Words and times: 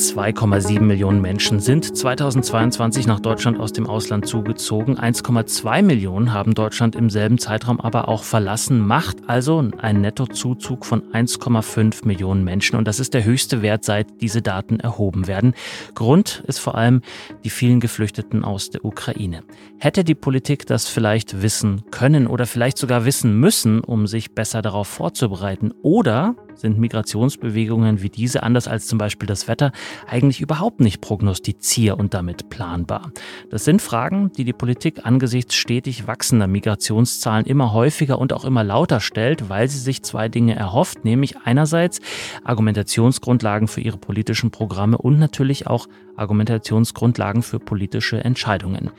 2,7 0.00 0.80
Millionen 0.80 1.20
Menschen 1.20 1.60
sind 1.60 1.84
2022 1.94 3.06
nach 3.06 3.20
Deutschland 3.20 3.60
aus 3.60 3.74
dem 3.74 3.86
Ausland 3.86 4.26
zugezogen. 4.26 4.98
1,2 4.98 5.82
Millionen 5.82 6.32
haben 6.32 6.54
Deutschland 6.54 6.96
im 6.96 7.10
selben 7.10 7.36
Zeitraum 7.36 7.78
aber 7.82 8.08
auch 8.08 8.24
verlassen, 8.24 8.80
macht 8.80 9.28
also 9.28 9.62
einen 9.76 10.00
Nettozuzug 10.00 10.86
von 10.86 11.02
1,5 11.12 12.06
Millionen 12.06 12.44
Menschen. 12.44 12.76
Und 12.76 12.88
das 12.88 12.98
ist 12.98 13.12
der 13.12 13.24
höchste 13.24 13.60
Wert, 13.60 13.84
seit 13.84 14.22
diese 14.22 14.40
Daten 14.40 14.80
erhoben 14.80 15.26
werden. 15.26 15.52
Grund 15.94 16.42
ist 16.46 16.60
vor 16.60 16.76
allem 16.76 17.02
die 17.44 17.50
vielen 17.50 17.78
Geflüchteten 17.78 18.42
aus 18.42 18.70
der 18.70 18.86
Ukraine. 18.86 19.42
Hätte 19.78 20.02
die 20.02 20.14
Politik 20.14 20.66
das 20.66 20.88
vielleicht 20.88 21.42
wissen 21.42 21.82
können 21.90 22.26
oder 22.26 22.46
vielleicht 22.46 22.78
sogar 22.78 23.04
wissen 23.04 23.38
müssen, 23.38 23.80
um 23.80 24.06
sich 24.06 24.34
besser 24.34 24.62
darauf 24.62 24.88
vorzubereiten? 24.88 25.74
Oder 25.82 26.36
sind 26.54 26.78
Migrationsbewegungen 26.78 28.02
wie 28.02 28.10
diese, 28.10 28.42
anders 28.42 28.68
als 28.68 28.86
zum 28.86 28.98
Beispiel 28.98 29.26
das 29.26 29.48
Wetter, 29.48 29.72
eigentlich 30.06 30.40
überhaupt 30.40 30.80
nicht 30.80 31.00
prognostizier- 31.00 31.98
und 31.98 32.14
damit 32.14 32.50
planbar. 32.50 33.12
Das 33.50 33.64
sind 33.64 33.82
Fragen, 33.82 34.30
die 34.36 34.44
die 34.44 34.52
Politik 34.52 35.04
angesichts 35.04 35.54
stetig 35.54 36.06
wachsender 36.06 36.46
Migrationszahlen 36.46 37.46
immer 37.46 37.72
häufiger 37.72 38.18
und 38.18 38.32
auch 38.32 38.44
immer 38.44 38.64
lauter 38.64 39.00
stellt, 39.00 39.48
weil 39.48 39.68
sie 39.68 39.78
sich 39.78 40.02
zwei 40.02 40.28
Dinge 40.28 40.54
erhofft, 40.56 41.04
nämlich 41.04 41.36
einerseits 41.44 42.00
Argumentationsgrundlagen 42.44 43.68
für 43.68 43.80
ihre 43.80 43.98
politischen 43.98 44.50
Programme 44.50 44.98
und 44.98 45.18
natürlich 45.18 45.66
auch 45.66 45.88
Argumentationsgrundlagen 46.16 47.42
für 47.42 47.58
politische 47.58 48.22
Entscheidungen. 48.22 48.90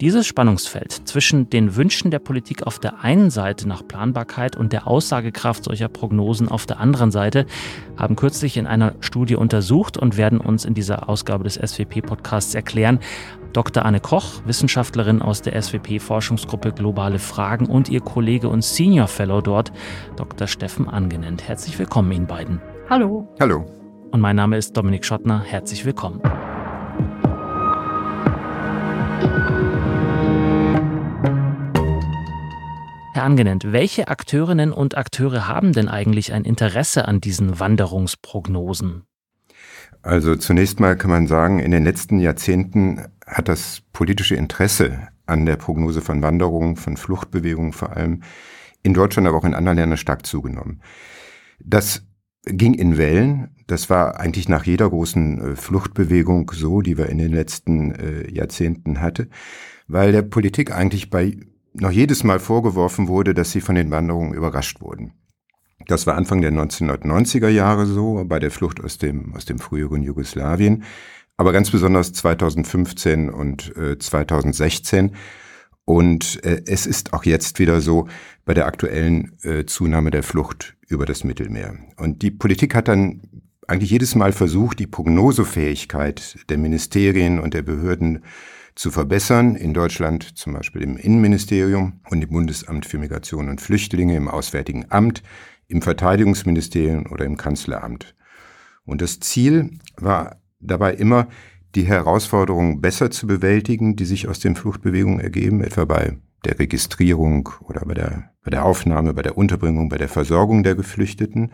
Dieses 0.00 0.28
Spannungsfeld 0.28 0.92
zwischen 1.08 1.50
den 1.50 1.74
Wünschen 1.74 2.12
der 2.12 2.20
Politik 2.20 2.64
auf 2.68 2.78
der 2.78 3.02
einen 3.02 3.30
Seite 3.30 3.66
nach 3.66 3.86
Planbarkeit 3.86 4.56
und 4.56 4.72
der 4.72 4.86
Aussagekraft 4.86 5.64
solcher 5.64 5.88
Prognosen 5.88 6.48
auf 6.48 6.66
der 6.66 6.78
anderen 6.78 7.10
Seite 7.10 7.46
haben 7.96 8.14
kürzlich 8.14 8.56
in 8.56 8.68
einer 8.68 8.94
Studie 9.00 9.34
untersucht 9.34 9.96
und 9.96 10.16
werden 10.16 10.38
uns 10.40 10.64
in 10.64 10.74
dieser 10.74 11.08
Ausgabe 11.08 11.42
des 11.42 11.54
SWP-Podcasts 11.54 12.54
erklären. 12.54 13.00
Dr. 13.52 13.84
Anne 13.84 13.98
Koch, 13.98 14.40
Wissenschaftlerin 14.44 15.20
aus 15.20 15.42
der 15.42 15.60
SWP-Forschungsgruppe 15.60 16.70
Globale 16.70 17.18
Fragen 17.18 17.66
und 17.66 17.88
ihr 17.88 18.00
Kollege 18.00 18.48
und 18.48 18.62
Senior 18.62 19.08
Fellow 19.08 19.40
dort, 19.40 19.72
Dr. 20.14 20.46
Steffen 20.46 20.88
Angenent. 20.88 21.48
Herzlich 21.48 21.76
willkommen 21.76 22.12
Ihnen 22.12 22.28
beiden. 22.28 22.60
Hallo. 22.88 23.26
Hallo. 23.40 23.66
Und 24.12 24.20
mein 24.20 24.36
Name 24.36 24.58
ist 24.58 24.76
Dominik 24.76 25.04
Schottner. 25.04 25.42
Herzlich 25.42 25.84
willkommen. 25.84 26.22
Herr 33.18 33.24
Angenent, 33.24 33.72
welche 33.72 34.06
Akteurinnen 34.06 34.72
und 34.72 34.96
Akteure 34.96 35.48
haben 35.48 35.72
denn 35.72 35.88
eigentlich 35.88 36.32
ein 36.32 36.44
Interesse 36.44 37.08
an 37.08 37.20
diesen 37.20 37.58
Wanderungsprognosen? 37.58 39.02
Also 40.02 40.36
zunächst 40.36 40.78
mal 40.78 40.96
kann 40.96 41.10
man 41.10 41.26
sagen, 41.26 41.58
in 41.58 41.72
den 41.72 41.82
letzten 41.82 42.20
Jahrzehnten 42.20 43.08
hat 43.26 43.48
das 43.48 43.82
politische 43.92 44.36
Interesse 44.36 45.08
an 45.26 45.46
der 45.46 45.56
Prognose 45.56 46.00
von 46.00 46.22
Wanderungen, 46.22 46.76
von 46.76 46.96
Fluchtbewegungen 46.96 47.72
vor 47.72 47.96
allem 47.96 48.22
in 48.84 48.94
Deutschland, 48.94 49.26
aber 49.26 49.38
auch 49.38 49.44
in 49.44 49.54
anderen 49.54 49.78
Ländern 49.78 49.98
stark 49.98 50.24
zugenommen. 50.24 50.80
Das 51.58 52.06
ging 52.44 52.74
in 52.74 52.98
Wellen. 52.98 53.48
Das 53.66 53.90
war 53.90 54.20
eigentlich 54.20 54.48
nach 54.48 54.62
jeder 54.62 54.88
großen 54.88 55.40
äh, 55.40 55.56
Fluchtbewegung 55.56 56.52
so, 56.54 56.82
die 56.82 56.96
wir 56.96 57.08
in 57.08 57.18
den 57.18 57.32
letzten 57.32 57.90
äh, 57.96 58.32
Jahrzehnten 58.32 59.00
hatte, 59.00 59.28
weil 59.88 60.12
der 60.12 60.22
Politik 60.22 60.70
eigentlich 60.70 61.10
bei 61.10 61.36
noch 61.80 61.90
jedes 61.90 62.24
Mal 62.24 62.38
vorgeworfen 62.38 63.08
wurde, 63.08 63.34
dass 63.34 63.52
sie 63.52 63.60
von 63.60 63.74
den 63.74 63.90
Wanderungen 63.90 64.34
überrascht 64.34 64.80
wurden. 64.80 65.12
Das 65.86 66.06
war 66.06 66.16
Anfang 66.16 66.40
der 66.40 66.52
1990er 66.52 67.48
Jahre 67.48 67.86
so, 67.86 68.24
bei 68.26 68.38
der 68.38 68.50
Flucht 68.50 68.82
aus 68.82 68.98
dem, 68.98 69.34
aus 69.34 69.44
dem 69.44 69.58
früheren 69.58 70.02
Jugoslawien, 70.02 70.84
aber 71.36 71.52
ganz 71.52 71.70
besonders 71.70 72.12
2015 72.12 73.30
und 73.30 73.76
äh, 73.76 73.98
2016. 73.98 75.14
Und 75.84 76.44
äh, 76.44 76.62
es 76.66 76.84
ist 76.84 77.14
auch 77.14 77.24
jetzt 77.24 77.58
wieder 77.58 77.80
so 77.80 78.08
bei 78.44 78.52
der 78.52 78.66
aktuellen 78.66 79.38
äh, 79.42 79.64
Zunahme 79.64 80.10
der 80.10 80.22
Flucht 80.22 80.76
über 80.86 81.06
das 81.06 81.24
Mittelmeer. 81.24 81.76
Und 81.96 82.22
die 82.22 82.30
Politik 82.30 82.74
hat 82.74 82.88
dann 82.88 83.22
eigentlich 83.66 83.90
jedes 83.90 84.14
Mal 84.14 84.32
versucht, 84.32 84.80
die 84.80 84.86
Prognosefähigkeit 84.86 86.38
der 86.48 86.58
Ministerien 86.58 87.38
und 87.38 87.54
der 87.54 87.62
Behörden 87.62 88.24
zu 88.78 88.92
verbessern. 88.92 89.56
In 89.56 89.74
Deutschland 89.74 90.38
zum 90.38 90.54
Beispiel 90.54 90.82
im 90.82 90.96
Innenministerium 90.96 92.00
und 92.08 92.22
im 92.22 92.30
Bundesamt 92.30 92.86
für 92.86 92.98
Migration 92.98 93.48
und 93.48 93.60
Flüchtlinge, 93.60 94.16
im 94.16 94.28
Auswärtigen 94.28 94.86
Amt, 94.88 95.22
im 95.66 95.82
Verteidigungsministerium 95.82 97.06
oder 97.10 97.24
im 97.24 97.36
Kanzleramt. 97.36 98.14
Und 98.84 99.02
das 99.02 99.18
Ziel 99.20 99.78
war 99.96 100.36
dabei 100.60 100.94
immer, 100.94 101.26
die 101.74 101.84
Herausforderungen 101.84 102.80
besser 102.80 103.10
zu 103.10 103.26
bewältigen, 103.26 103.96
die 103.96 104.06
sich 104.06 104.28
aus 104.28 104.38
den 104.38 104.54
Fluchtbewegungen 104.54 105.20
ergeben, 105.20 105.62
etwa 105.62 105.84
bei 105.84 106.16
der 106.44 106.58
Registrierung 106.58 107.50
oder 107.64 107.80
bei 107.84 107.94
der, 107.94 108.30
bei 108.44 108.50
der 108.50 108.64
Aufnahme, 108.64 109.12
bei 109.12 109.22
der 109.22 109.36
Unterbringung, 109.36 109.88
bei 109.88 109.98
der 109.98 110.08
Versorgung 110.08 110.62
der 110.62 110.76
Geflüchteten 110.76 111.50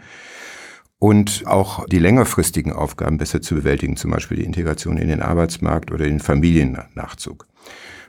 und 1.05 1.43
auch 1.45 1.85
die 1.85 1.99
längerfristigen 1.99 2.73
Aufgaben 2.73 3.19
besser 3.19 3.43
zu 3.43 3.57
bewältigen, 3.57 3.99
zum 3.99 4.11
Beispiel 4.11 4.39
die 4.39 4.45
Integration 4.45 4.97
in 4.97 5.09
den 5.09 5.21
Arbeitsmarkt 5.21 5.93
oder 5.93 6.07
den 6.07 6.19
Familiennachzug. 6.19 7.47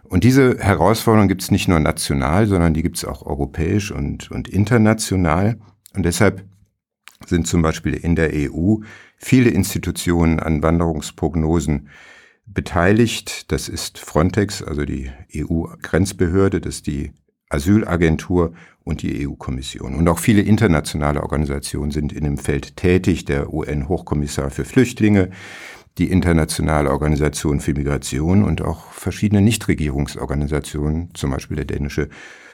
Und 0.05 0.23
diese 0.23 0.59
Herausforderung 0.59 1.27
gibt 1.27 1.41
es 1.41 1.51
nicht 1.51 1.67
nur 1.67 1.81
national, 1.81 2.47
sondern 2.47 2.73
die 2.73 2.83
gibt 2.83 2.95
es 2.95 3.03
auch 3.03 3.25
europäisch 3.25 3.91
und, 3.91 4.31
und 4.31 4.47
international. 4.47 5.59
Und 5.93 6.03
deshalb 6.03 6.45
sind 7.25 7.47
zum 7.47 7.61
Beispiel 7.61 7.95
in 7.95 8.15
der 8.15 8.31
EU 8.33 8.77
viele 9.17 9.49
Institutionen 9.49 10.39
an 10.39 10.63
Wanderungsprognosen 10.63 11.89
beteiligt. 12.45 13.51
Das 13.51 13.67
ist 13.67 13.99
Frontex, 13.99 14.63
also 14.63 14.85
die 14.85 15.11
EU-Grenzbehörde, 15.35 16.61
das 16.61 16.75
ist 16.75 16.87
die 16.87 17.11
Asylagentur 17.55 18.53
und 18.83 19.01
die 19.01 19.27
EU-Kommission. 19.27 19.95
Und 19.95 20.07
auch 20.07 20.19
viele 20.19 20.41
internationale 20.41 21.23
Organisationen 21.23 21.91
sind 21.91 22.13
in 22.13 22.23
dem 22.23 22.37
Feld 22.37 22.77
tätig, 22.77 23.25
der 23.25 23.53
UN-Hochkommissar 23.53 24.51
für 24.51 24.65
Flüchtlinge, 24.65 25.31
die 25.97 26.11
Internationale 26.11 26.91
Organisation 26.91 27.61
für 27.61 27.73
Migration 27.73 28.43
und 28.43 28.61
auch 28.61 28.91
verschiedene 28.91 29.41
Nichtregierungsorganisationen, 29.41 31.13
zum 31.13 31.31
Beispiel 31.31 31.55
der 31.55 31.65
dänische 31.65 32.09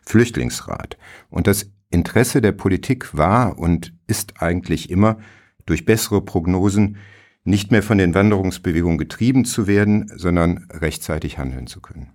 Flüchtlingsrat. 0.05 0.97
Und 1.29 1.47
das 1.47 1.71
Interesse 1.89 2.41
der 2.41 2.51
Politik 2.51 3.17
war 3.17 3.57
und 3.57 3.93
ist 4.07 4.41
eigentlich 4.41 4.89
immer, 4.89 5.17
durch 5.65 5.85
bessere 5.85 6.21
Prognosen 6.21 6.97
nicht 7.43 7.71
mehr 7.71 7.83
von 7.83 7.97
den 7.97 8.13
Wanderungsbewegungen 8.13 8.97
getrieben 8.97 9.45
zu 9.45 9.67
werden, 9.67 10.11
sondern 10.15 10.67
rechtzeitig 10.71 11.37
handeln 11.37 11.67
zu 11.67 11.81
können. 11.81 12.11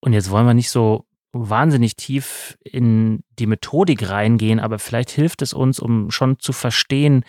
Und 0.00 0.12
jetzt 0.12 0.30
wollen 0.30 0.46
wir 0.46 0.54
nicht 0.54 0.70
so 0.70 1.07
wahnsinnig 1.32 1.96
tief 1.96 2.58
in 2.62 3.22
die 3.38 3.46
Methodik 3.46 4.08
reingehen, 4.08 4.60
aber 4.60 4.78
vielleicht 4.78 5.10
hilft 5.10 5.42
es 5.42 5.52
uns, 5.52 5.78
um 5.78 6.10
schon 6.10 6.38
zu 6.38 6.52
verstehen, 6.52 7.24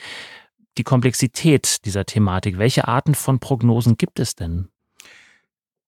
die 0.78 0.84
Komplexität 0.84 1.86
dieser 1.86 2.06
Thematik. 2.06 2.58
Welche 2.58 2.88
Arten 2.88 3.16
von 3.16 3.40
Prognosen 3.40 3.98
gibt 3.98 4.20
es 4.20 4.36
denn? 4.36 4.70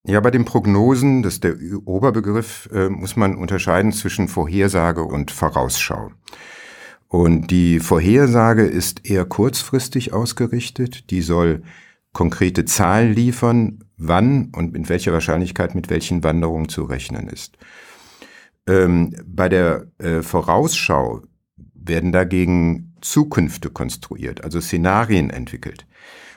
Ja, 0.06 0.20
bei 0.20 0.32
den 0.32 0.46
Prognosen, 0.46 1.22
das 1.22 1.36
ist 1.36 1.44
der 1.44 1.56
Oberbegriff, 1.86 2.68
äh, 2.74 2.90
muss 2.90 3.16
man 3.16 3.36
unterscheiden 3.36 3.92
zwischen 3.92 4.28
Vorhersage 4.28 5.04
und 5.04 5.30
Vorausschau. 5.30 6.12
Und 7.08 7.52
die 7.52 7.80
Vorhersage 7.80 8.64
ist 8.64 9.08
eher 9.08 9.26
kurzfristig 9.26 10.12
ausgerichtet. 10.12 11.12
Die 11.12 11.22
soll 11.22 11.62
konkrete 12.14 12.66
Zahlen 12.66 13.14
liefern, 13.14 13.84
wann 13.98 14.52
und 14.56 14.74
mit 14.74 14.90
welcher 14.90 15.14
Wahrscheinlichkeit 15.14 15.76
mit 15.76 15.90
welchen 15.90 16.24
Wanderungen 16.24 16.70
zu 16.70 16.84
rechnen 16.84 17.28
ist. 17.28 17.58
Ähm, 18.72 19.16
bei 19.26 19.50
der 19.50 19.88
äh, 19.98 20.22
Vorausschau 20.22 21.22
werden 21.74 22.12
dagegen 22.12 22.96
Zukünfte 23.02 23.70
konstruiert, 23.70 24.44
also 24.44 24.62
Szenarien 24.62 25.30
entwickelt. 25.30 25.86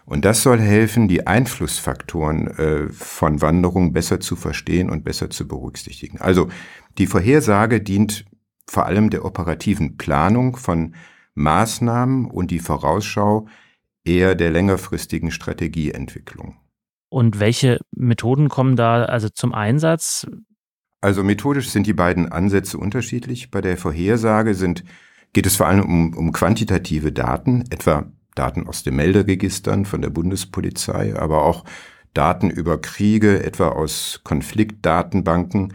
Und 0.06 0.24
das 0.24 0.42
soll 0.42 0.58
helfen, 0.58 1.08
die 1.08 1.26
Einflussfaktoren 1.26 2.46
äh, 2.48 2.88
von 2.90 3.40
Wanderungen 3.40 3.92
besser 3.92 4.20
zu 4.20 4.36
verstehen 4.36 4.90
und 4.90 5.04
besser 5.04 5.30
zu 5.30 5.46
berücksichtigen. 5.46 6.18
Also 6.20 6.48
die 6.98 7.06
Vorhersage 7.06 7.80
dient 7.80 8.24
vor 8.66 8.86
allem 8.86 9.10
der 9.10 9.24
operativen 9.24 9.96
Planung 9.96 10.56
von 10.56 10.94
Maßnahmen 11.34 12.26
und 12.26 12.50
die 12.50 12.58
Vorausschau 12.58 13.46
eher 14.04 14.34
der 14.34 14.50
längerfristigen 14.50 15.30
Strategieentwicklung. 15.30 16.56
Und 17.08 17.38
welche 17.38 17.78
Methoden 17.92 18.48
kommen 18.48 18.76
da 18.76 19.04
also 19.04 19.28
zum 19.28 19.54
Einsatz? 19.54 20.26
Also 21.04 21.22
methodisch 21.22 21.68
sind 21.68 21.86
die 21.86 21.92
beiden 21.92 22.32
Ansätze 22.32 22.78
unterschiedlich. 22.78 23.50
Bei 23.50 23.60
der 23.60 23.76
Vorhersage 23.76 24.54
sind, 24.54 24.84
geht 25.34 25.44
es 25.44 25.56
vor 25.56 25.66
allem 25.66 25.84
um, 25.84 26.14
um 26.14 26.32
quantitative 26.32 27.12
Daten, 27.12 27.64
etwa 27.68 28.06
Daten 28.34 28.66
aus 28.66 28.84
den 28.84 28.96
Melderegistern 28.96 29.84
von 29.84 30.00
der 30.00 30.08
Bundespolizei, 30.08 31.14
aber 31.14 31.44
auch 31.44 31.66
Daten 32.14 32.48
über 32.48 32.80
Kriege, 32.80 33.44
etwa 33.44 33.68
aus 33.68 34.22
Konfliktdatenbanken 34.24 35.74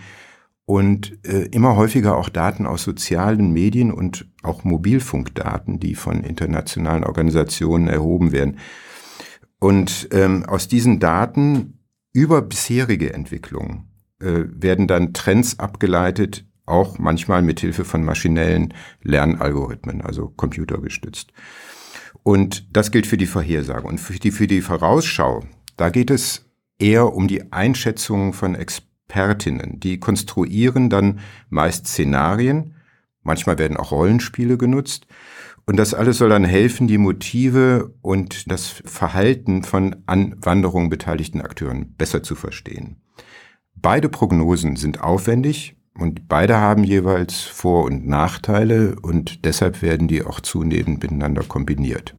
und 0.66 1.24
äh, 1.24 1.44
immer 1.52 1.75
häufiger 1.75 2.18
auch 2.18 2.30
Daten 2.30 2.66
aus 2.66 2.82
sozialen 2.82 3.54
Medien 3.54 3.94
und 3.94 4.25
auch 4.42 4.64
Mobilfunkdaten, 4.64 5.80
die 5.80 5.94
von 5.94 6.24
internationalen 6.24 7.04
Organisationen 7.04 7.88
erhoben 7.88 8.32
werden. 8.32 8.58
Und 9.60 10.10
ähm, 10.12 10.44
aus 10.48 10.68
diesen 10.68 11.00
Daten 11.00 11.78
über 12.14 12.42
bisherige 12.42 13.14
Entwicklungen 13.14 13.88
äh, 14.19 14.44
werden 14.50 14.88
dann 14.88 15.13
Trends 15.13 15.60
abgeleitet, 15.60 16.45
auch 16.66 17.00
manchmal 17.00 17.42
mit 17.42 17.60
Hilfe 17.60 17.83
von 17.83 18.04
maschinellen 18.04 18.74
Lernalgorithmen, 19.01 20.01
also 20.01 20.30
computergestützt. 20.30 21.31
Und 22.24 22.68
das 22.75 22.92
gilt 22.92 23.07
für 23.07 23.18
die 23.18 23.25
Vorhersage. 23.25 23.88
Und 23.88 24.00
für 24.00 24.13
die, 24.13 24.31
für 24.31 24.48
die 24.48 24.62
Vorausschau, 24.62 25.44
da 25.77 25.89
geht 25.89 26.12
es 26.12 26.45
eher 26.77 27.13
um 27.13 27.27
die 27.27 27.51
Einschätzung 27.51 28.33
von 28.33 28.56
Expertinnen. 28.56 29.80
Die 29.80 30.00
konstruieren 30.00 30.89
dann 30.89 31.19
meist 31.50 31.88
Szenarien, 31.88 32.75
manchmal 33.24 33.57
werden 33.57 33.77
auch 33.77 33.92
Rollenspiele 33.92 34.57
genutzt. 34.57 35.07
Und 35.65 35.77
das 35.77 35.94
alles 35.94 36.18
soll 36.18 36.30
dann 36.30 36.45
helfen, 36.45 36.88
die 36.88 36.98
Motive 36.98 37.94
und 38.01 38.51
das 38.51 38.68
Verhalten 38.68 39.63
von 39.63 39.98
an 40.07 40.36
Wanderungen 40.42 40.89
beteiligten 40.89 41.42
Akteuren 41.42 41.94
besser 41.95 42.24
zu 42.24 42.33
verstehen. 42.33 42.98
Beide 43.81 44.10
Prognosen 44.10 44.76
sind 44.76 45.02
aufwendig 45.02 45.78
und 45.98 46.28
beide 46.28 46.58
haben 46.58 46.84
jeweils 46.84 47.42
Vor- 47.42 47.86
und 47.86 48.06
Nachteile 48.06 48.98
und 49.02 49.46
deshalb 49.46 49.81
werden 49.81 50.08
die 50.08 50.24
auch 50.24 50.42
zunehmend 50.42 51.02
miteinander 51.02 51.44
kombiniert. 51.44 52.16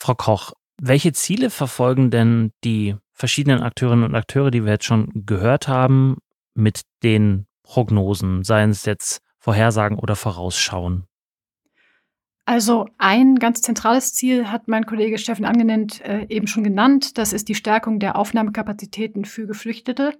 Frau 0.00 0.14
Koch, 0.14 0.52
welche 0.80 1.12
Ziele 1.12 1.50
verfolgen 1.50 2.10
denn 2.10 2.52
die 2.64 2.96
verschiedenen 3.12 3.62
Akteurinnen 3.62 4.04
und 4.04 4.14
Akteure, 4.14 4.50
die 4.50 4.64
wir 4.64 4.72
jetzt 4.72 4.84
schon 4.84 5.10
gehört 5.26 5.68
haben, 5.68 6.16
mit 6.54 6.82
den 7.02 7.46
Prognosen, 7.62 8.42
seien 8.42 8.70
es 8.70 8.84
jetzt 8.86 9.20
Vorhersagen 9.38 9.98
oder 9.98 10.16
Vorausschauen? 10.16 11.04
Also 12.46 12.86
ein 12.96 13.40
ganz 13.40 13.60
zentrales 13.60 14.14
Ziel 14.14 14.52
hat 14.52 14.68
mein 14.68 14.86
Kollege 14.86 15.18
Steffen 15.18 15.44
Angenennt 15.44 16.00
äh, 16.02 16.26
eben 16.28 16.46
schon 16.46 16.62
genannt. 16.62 17.18
Das 17.18 17.32
ist 17.32 17.48
die 17.48 17.56
Stärkung 17.56 17.98
der 17.98 18.16
Aufnahmekapazitäten 18.16 19.24
für 19.24 19.48
Geflüchtete. 19.48 20.16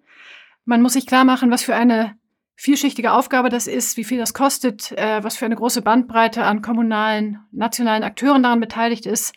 Man 0.65 0.83
muss 0.83 0.95
sich 0.95 1.07
klar 1.07 1.25
machen, 1.25 1.53
was 1.53 1.63
für 1.63 1.77
eine 1.77 2.17
vielschichtige 2.57 3.13
Aufgabe 3.13 3.49
das 3.49 3.69
ist, 3.69 3.97
wie 3.97 4.03
viel 4.03 4.19
das 4.19 4.35
kostet, 4.35 4.91
äh, 4.93 5.23
was 5.23 5.37
für 5.37 5.45
eine 5.45 5.55
große 5.55 5.83
Bandbreite 5.83 6.43
an 6.43 6.63
kommunalen, 6.63 7.39
nationalen 7.53 8.03
Akteuren 8.03 8.43
daran 8.43 8.59
beteiligt 8.59 9.07
ist. 9.07 9.33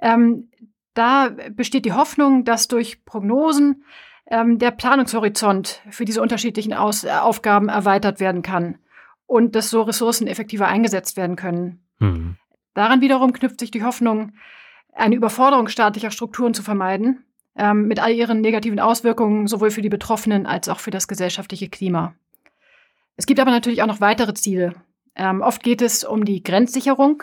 Ähm, 0.00 0.50
da 0.94 1.30
besteht 1.50 1.84
die 1.84 1.92
Hoffnung, 1.92 2.44
dass 2.44 2.66
durch 2.66 3.04
Prognosen 3.04 3.84
ähm, 4.26 4.58
der 4.58 4.72
Planungshorizont 4.72 5.82
für 5.88 6.04
diese 6.04 6.20
unterschiedlichen 6.20 6.72
Aus 6.72 7.04
Aufgaben 7.04 7.68
erweitert 7.68 8.18
werden 8.18 8.42
kann 8.42 8.78
und 9.26 9.54
dass 9.54 9.70
so 9.70 9.82
Ressourcen 9.82 10.26
effektiver 10.26 10.66
eingesetzt 10.66 11.16
werden 11.16 11.36
können. 11.36 11.83
Mhm. 11.98 12.36
Daran 12.74 13.00
wiederum 13.00 13.32
knüpft 13.32 13.60
sich 13.60 13.70
die 13.70 13.84
Hoffnung, 13.84 14.32
eine 14.92 15.14
Überforderung 15.14 15.68
staatlicher 15.68 16.10
Strukturen 16.10 16.54
zu 16.54 16.62
vermeiden, 16.62 17.24
ähm, 17.56 17.86
mit 17.86 18.00
all 18.00 18.12
ihren 18.12 18.40
negativen 18.40 18.80
Auswirkungen 18.80 19.46
sowohl 19.46 19.70
für 19.70 19.82
die 19.82 19.88
Betroffenen 19.88 20.46
als 20.46 20.68
auch 20.68 20.80
für 20.80 20.90
das 20.90 21.08
gesellschaftliche 21.08 21.68
Klima. 21.68 22.14
Es 23.16 23.26
gibt 23.26 23.40
aber 23.40 23.50
natürlich 23.50 23.82
auch 23.82 23.86
noch 23.86 24.00
weitere 24.00 24.34
Ziele. 24.34 24.74
Ähm, 25.14 25.40
oft 25.40 25.62
geht 25.62 25.82
es 25.82 26.02
um 26.02 26.24
die 26.24 26.42
Grenzsicherung, 26.42 27.22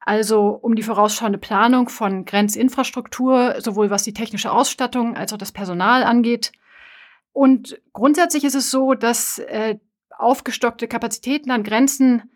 also 0.00 0.48
um 0.48 0.74
die 0.74 0.82
vorausschauende 0.82 1.38
Planung 1.38 1.88
von 1.88 2.24
Grenzinfrastruktur, 2.26 3.56
sowohl 3.60 3.90
was 3.90 4.02
die 4.02 4.12
technische 4.12 4.52
Ausstattung 4.52 5.16
als 5.16 5.32
auch 5.32 5.38
das 5.38 5.52
Personal 5.52 6.04
angeht. 6.04 6.52
Und 7.32 7.80
grundsätzlich 7.92 8.44
ist 8.44 8.54
es 8.54 8.70
so, 8.70 8.94
dass 8.94 9.38
äh, 9.38 9.78
aufgestockte 10.18 10.88
Kapazitäten 10.88 11.50
an 11.50 11.62
Grenzen 11.62 12.30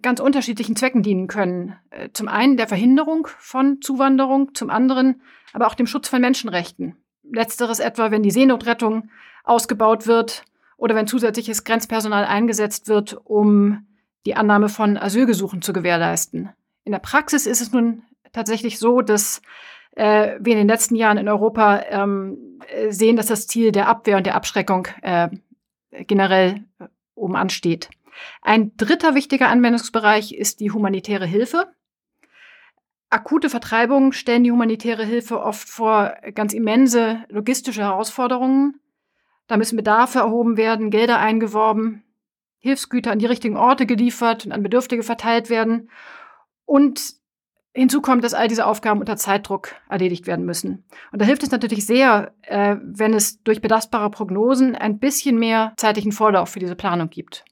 ganz 0.00 0.20
unterschiedlichen 0.20 0.76
Zwecken 0.76 1.02
dienen 1.02 1.26
können. 1.26 1.76
Äh, 1.90 2.10
zum 2.12 2.28
einen 2.28 2.56
der 2.56 2.68
Verhinderung 2.68 3.28
von 3.38 3.80
Zuwanderung, 3.80 4.54
zum 4.54 4.70
anderen 4.70 5.22
aber 5.52 5.66
auch 5.66 5.74
dem 5.74 5.86
Schutz 5.86 6.08
von 6.08 6.20
Menschenrechten. 6.20 6.96
Letzteres 7.22 7.78
etwa, 7.78 8.10
wenn 8.10 8.22
die 8.22 8.30
Seenotrettung 8.30 9.10
ausgebaut 9.44 10.06
wird 10.06 10.44
oder 10.76 10.94
wenn 10.94 11.06
zusätzliches 11.06 11.64
Grenzpersonal 11.64 12.24
eingesetzt 12.24 12.88
wird, 12.88 13.18
um 13.24 13.86
die 14.26 14.34
Annahme 14.34 14.68
von 14.68 14.96
Asylgesuchen 14.96 15.62
zu 15.62 15.72
gewährleisten. 15.72 16.50
In 16.84 16.92
der 16.92 16.98
Praxis 16.98 17.46
ist 17.46 17.60
es 17.60 17.72
nun 17.72 18.02
tatsächlich 18.32 18.78
so, 18.78 19.00
dass 19.00 19.42
äh, 19.92 20.36
wir 20.40 20.52
in 20.52 20.58
den 20.58 20.68
letzten 20.68 20.96
Jahren 20.96 21.18
in 21.18 21.28
Europa 21.28 21.82
ähm, 21.88 22.58
sehen, 22.88 23.16
dass 23.16 23.26
das 23.26 23.46
Ziel 23.46 23.72
der 23.72 23.88
Abwehr 23.88 24.16
und 24.16 24.26
der 24.26 24.34
Abschreckung 24.34 24.88
äh, 25.02 25.28
generell 25.90 26.64
äh, 26.78 26.86
oben 27.14 27.36
ansteht. 27.36 27.90
Ein 28.42 28.76
dritter 28.76 29.14
wichtiger 29.14 29.48
Anwendungsbereich 29.48 30.32
ist 30.34 30.60
die 30.60 30.70
humanitäre 30.70 31.26
Hilfe. 31.26 31.72
Akute 33.10 33.48
Vertreibungen 33.48 34.12
stellen 34.12 34.44
die 34.44 34.50
humanitäre 34.50 35.04
Hilfe 35.04 35.40
oft 35.40 35.68
vor 35.68 36.16
ganz 36.34 36.52
immense 36.52 37.24
logistische 37.28 37.82
Herausforderungen. 37.82 38.80
Da 39.46 39.56
müssen 39.56 39.76
Bedarfe 39.76 40.20
erhoben 40.20 40.56
werden, 40.56 40.90
Gelder 40.90 41.18
eingeworben, 41.18 42.02
Hilfsgüter 42.58 43.12
an 43.12 43.18
die 43.18 43.26
richtigen 43.26 43.56
Orte 43.56 43.86
geliefert 43.86 44.46
und 44.46 44.52
an 44.52 44.62
Bedürftige 44.62 45.02
verteilt 45.02 45.50
werden. 45.50 45.90
Und 46.64 47.14
hinzu 47.74 48.00
kommt, 48.00 48.24
dass 48.24 48.34
all 48.34 48.48
diese 48.48 48.66
Aufgaben 48.66 49.00
unter 49.00 49.16
Zeitdruck 49.16 49.74
erledigt 49.88 50.26
werden 50.26 50.44
müssen. 50.44 50.84
Und 51.12 51.20
da 51.20 51.26
hilft 51.26 51.42
es 51.42 51.50
natürlich 51.50 51.86
sehr, 51.86 52.32
äh, 52.42 52.76
wenn 52.82 53.12
es 53.12 53.42
durch 53.42 53.60
belastbare 53.60 54.10
Prognosen 54.10 54.74
ein 54.74 54.98
bisschen 54.98 55.38
mehr 55.38 55.74
zeitlichen 55.76 56.12
Vorlauf 56.12 56.48
für 56.48 56.60
diese 56.60 56.76
Planung 56.76 57.10
gibt. 57.10 57.44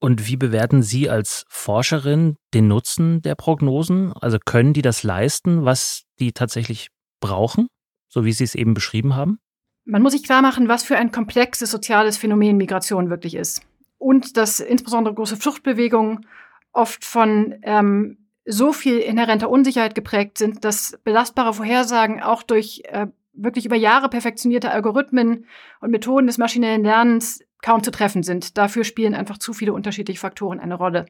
Und 0.00 0.28
wie 0.28 0.36
bewerten 0.36 0.82
Sie 0.82 1.10
als 1.10 1.44
Forscherin 1.48 2.36
den 2.54 2.68
Nutzen 2.68 3.20
der 3.22 3.34
Prognosen? 3.34 4.12
Also 4.12 4.38
können 4.38 4.72
die 4.72 4.82
das 4.82 5.02
leisten, 5.02 5.64
was 5.64 6.04
die 6.20 6.32
tatsächlich 6.32 6.88
brauchen, 7.20 7.68
so 8.08 8.24
wie 8.24 8.32
Sie 8.32 8.44
es 8.44 8.54
eben 8.54 8.74
beschrieben 8.74 9.16
haben? 9.16 9.38
Man 9.84 10.02
muss 10.02 10.12
sich 10.12 10.22
klar 10.22 10.42
machen, 10.42 10.68
was 10.68 10.84
für 10.84 10.96
ein 10.96 11.10
komplexes 11.10 11.70
soziales 11.70 12.16
Phänomen 12.16 12.56
Migration 12.56 13.10
wirklich 13.10 13.34
ist. 13.34 13.62
Und 13.96 14.36
dass 14.36 14.60
insbesondere 14.60 15.14
große 15.14 15.36
Fluchtbewegungen 15.36 16.26
oft 16.72 17.04
von 17.04 17.56
ähm, 17.62 18.28
so 18.44 18.72
viel 18.72 18.98
inhärenter 18.98 19.50
Unsicherheit 19.50 19.94
geprägt 19.94 20.38
sind, 20.38 20.64
dass 20.64 20.98
belastbare 21.02 21.54
Vorhersagen 21.54 22.22
auch 22.22 22.42
durch 22.42 22.82
äh, 22.84 23.08
wirklich 23.32 23.66
über 23.66 23.76
Jahre 23.76 24.08
perfektionierte 24.08 24.70
Algorithmen 24.70 25.46
und 25.80 25.90
Methoden 25.90 26.26
des 26.26 26.38
maschinellen 26.38 26.84
Lernens 26.84 27.40
kaum 27.62 27.82
zu 27.82 27.90
treffen 27.90 28.22
sind. 28.22 28.56
Dafür 28.56 28.84
spielen 28.84 29.14
einfach 29.14 29.38
zu 29.38 29.52
viele 29.52 29.72
unterschiedliche 29.72 30.20
Faktoren 30.20 30.60
eine 30.60 30.74
Rolle. 30.74 31.06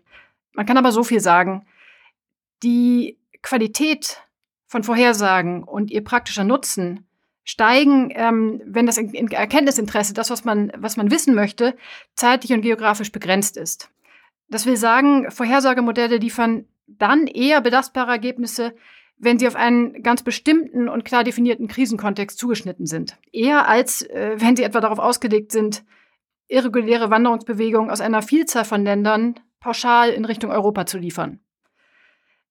Man 0.54 0.66
kann 0.66 0.76
aber 0.76 0.92
so 0.92 1.04
viel 1.04 1.20
sagen. 1.20 1.66
Die 2.62 3.18
Qualität 3.42 4.22
von 4.66 4.82
Vorhersagen 4.82 5.64
und 5.64 5.90
ihr 5.90 6.02
praktischer 6.02 6.44
Nutzen 6.44 7.06
steigen, 7.44 8.10
ähm, 8.14 8.60
wenn 8.66 8.84
das 8.84 8.98
Erkenntnisinteresse, 8.98 10.12
das, 10.12 10.30
was 10.30 10.44
man, 10.44 10.70
was 10.76 10.98
man 10.98 11.10
wissen 11.10 11.34
möchte, 11.34 11.76
zeitlich 12.14 12.52
und 12.52 12.60
geografisch 12.60 13.10
begrenzt 13.10 13.56
ist. 13.56 13.90
Das 14.50 14.66
will 14.66 14.76
sagen, 14.76 15.30
Vorhersagemodelle 15.30 16.18
liefern 16.18 16.66
dann 16.86 17.26
eher 17.26 17.60
belastbare 17.60 18.10
Ergebnisse, 18.10 18.74
wenn 19.18 19.38
sie 19.38 19.48
auf 19.48 19.56
einen 19.56 20.02
ganz 20.02 20.22
bestimmten 20.22 20.88
und 20.88 21.04
klar 21.04 21.24
definierten 21.24 21.68
Krisenkontext 21.68 22.38
zugeschnitten 22.38 22.86
sind. 22.86 23.16
Eher 23.32 23.66
als 23.66 24.02
äh, 24.02 24.36
wenn 24.36 24.56
sie 24.56 24.62
etwa 24.62 24.80
darauf 24.80 24.98
ausgelegt 24.98 25.50
sind, 25.52 25.84
irreguläre 26.48 27.10
Wanderungsbewegungen 27.10 27.90
aus 27.90 28.00
einer 28.00 28.22
Vielzahl 28.22 28.64
von 28.64 28.84
Ländern 28.84 29.38
pauschal 29.60 30.10
in 30.10 30.24
Richtung 30.24 30.50
Europa 30.50 30.86
zu 30.86 30.98
liefern. 30.98 31.40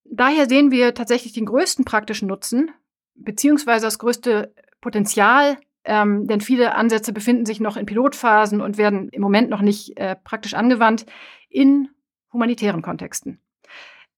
Daher 0.06 0.48
sehen 0.48 0.72
wir 0.72 0.94
tatsächlich 0.94 1.34
den 1.34 1.46
größten 1.46 1.84
praktischen 1.84 2.28
Nutzen, 2.28 2.72
beziehungsweise 3.16 3.86
das 3.86 4.00
größte 4.00 4.54
Potenzial, 4.80 5.58
ähm, 5.84 6.28
denn 6.28 6.42
viele 6.42 6.76
Ansätze 6.76 7.12
befinden 7.14 7.46
sich 7.46 7.60
noch 7.60 7.78
in 7.78 7.86
Pilotphasen 7.86 8.62
und 8.62 8.78
werden 8.78 9.10
im 9.10 9.22
Moment 9.22 9.50
noch 9.50 9.62
nicht 9.62 9.98
äh, 9.98 10.16
praktisch 10.16 10.54
angewandt, 10.54 11.06
in 11.50 11.90
humanitären 12.32 12.82
Kontexten. 12.82 13.40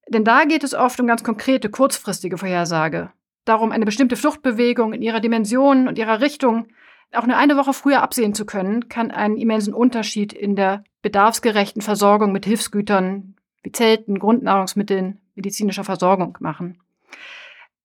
Denn 0.08 0.24
da 0.24 0.46
geht 0.46 0.64
es 0.64 0.74
oft 0.74 1.00
um 1.00 1.08
ganz 1.08 1.24
konkrete, 1.24 1.70
kurzfristige 1.70 2.38
Vorhersage. 2.38 3.12
Darum, 3.46 3.72
eine 3.72 3.86
bestimmte 3.86 4.16
Fluchtbewegung 4.16 4.94
in 4.94 5.02
ihrer 5.02 5.20
Dimension 5.20 5.88
und 5.88 5.98
ihrer 5.98 6.22
Richtung 6.22 6.68
auch 7.14 7.26
nur 7.26 7.38
eine 7.38 7.58
Woche 7.58 7.74
früher 7.74 8.02
absehen 8.02 8.34
zu 8.34 8.46
können, 8.46 8.90
kann 8.90 9.12
einen 9.12 9.38
immensen 9.38 9.74
Unterschied 9.74 10.34
in 10.34 10.56
der 10.56 10.84
bedarfsgerechten 11.02 11.82
Versorgung 11.82 12.32
mit 12.32 12.46
Hilfsgütern 12.46 13.36
wie 13.64 13.72
Zelten, 13.72 14.20
Grundnahrungsmitteln, 14.20 15.20
medizinischer 15.36 15.84
Versorgung 15.84 16.38
machen. 16.40 16.80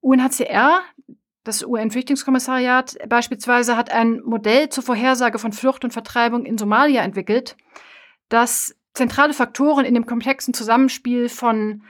UNHCR, 0.00 0.81
das 1.45 1.64
UN-Flüchtlingskommissariat 1.64 2.97
beispielsweise, 3.09 3.76
hat 3.76 3.90
ein 3.90 4.21
Modell 4.25 4.69
zur 4.69 4.85
Vorhersage 4.85 5.38
von 5.38 5.52
Flucht 5.52 5.85
und 5.85 5.93
Vertreibung 5.93 6.45
in 6.45 6.59
Somalia 6.59 7.02
entwickelt, 7.02 7.57
das 8.28 8.76
zentrale 8.93 9.35
Faktoren 9.35 9.85
in 9.85 9.95
dem 9.95 10.07
komplexen 10.07 10.54
Zusammenspiel 10.54 11.28
von 11.28 11.83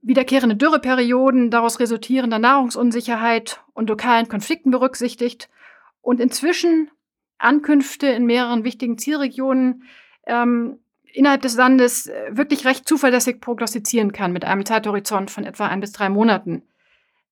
wiederkehrende 0.00 0.56
Dürreperioden, 0.56 1.50
daraus 1.50 1.78
resultierender 1.78 2.38
Nahrungsunsicherheit 2.38 3.62
und 3.72 3.88
lokalen 3.88 4.28
Konflikten 4.28 4.70
berücksichtigt 4.70 5.48
und 6.02 6.20
inzwischen 6.20 6.90
Ankünfte 7.38 8.08
in 8.08 8.26
mehreren 8.26 8.64
wichtigen 8.64 8.98
Zielregionen 8.98 9.84
ähm, 10.26 10.78
innerhalb 11.12 11.42
des 11.42 11.56
Landes 11.56 12.06
äh, 12.06 12.30
wirklich 12.30 12.66
recht 12.66 12.86
zuverlässig 12.86 13.40
prognostizieren 13.40 14.12
kann 14.12 14.32
mit 14.32 14.44
einem 14.44 14.66
Zeithorizont 14.66 15.30
von 15.30 15.44
etwa 15.44 15.66
ein 15.66 15.80
bis 15.80 15.92
drei 15.92 16.08
Monaten. 16.08 16.62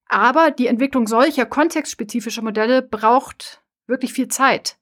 Aber 0.07 0.51
die 0.51 0.67
Entwicklung 0.67 1.07
solcher 1.07 1.47
kontextspezifischer 1.47 2.43
Modelle 2.43 2.83
braucht 2.83 3.63
wirklich 3.87 4.13
viel 4.13 4.29
Zeit. 4.29 4.77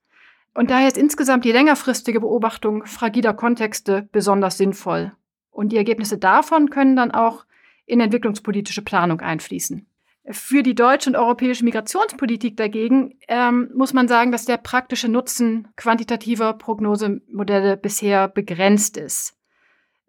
Und 0.54 0.70
daher 0.70 0.88
ist 0.88 0.96
insgesamt 0.96 1.44
die 1.44 1.52
längerfristige 1.52 2.20
Beobachtung 2.20 2.86
fragiler 2.86 3.34
Kontexte 3.34 4.08
besonders 4.10 4.56
sinnvoll. 4.56 5.12
Und 5.50 5.70
die 5.70 5.76
Ergebnisse 5.76 6.18
davon 6.18 6.70
können 6.70 6.96
dann 6.96 7.10
auch 7.10 7.44
in 7.84 8.00
entwicklungspolitische 8.00 8.82
Planung 8.82 9.20
einfließen. 9.20 9.86
Für 10.30 10.62
die 10.62 10.74
deutsche 10.74 11.10
und 11.10 11.16
europäische 11.16 11.64
Migrationspolitik 11.64 12.56
dagegen 12.56 13.18
ähm, 13.28 13.70
muss 13.74 13.94
man 13.94 14.08
sagen, 14.08 14.30
dass 14.30 14.44
der 14.44 14.58
praktische 14.58 15.08
Nutzen 15.08 15.68
quantitativer 15.76 16.52
Prognosemodelle 16.52 17.76
bisher 17.76 18.28
begrenzt 18.28 18.96
ist 18.96 19.38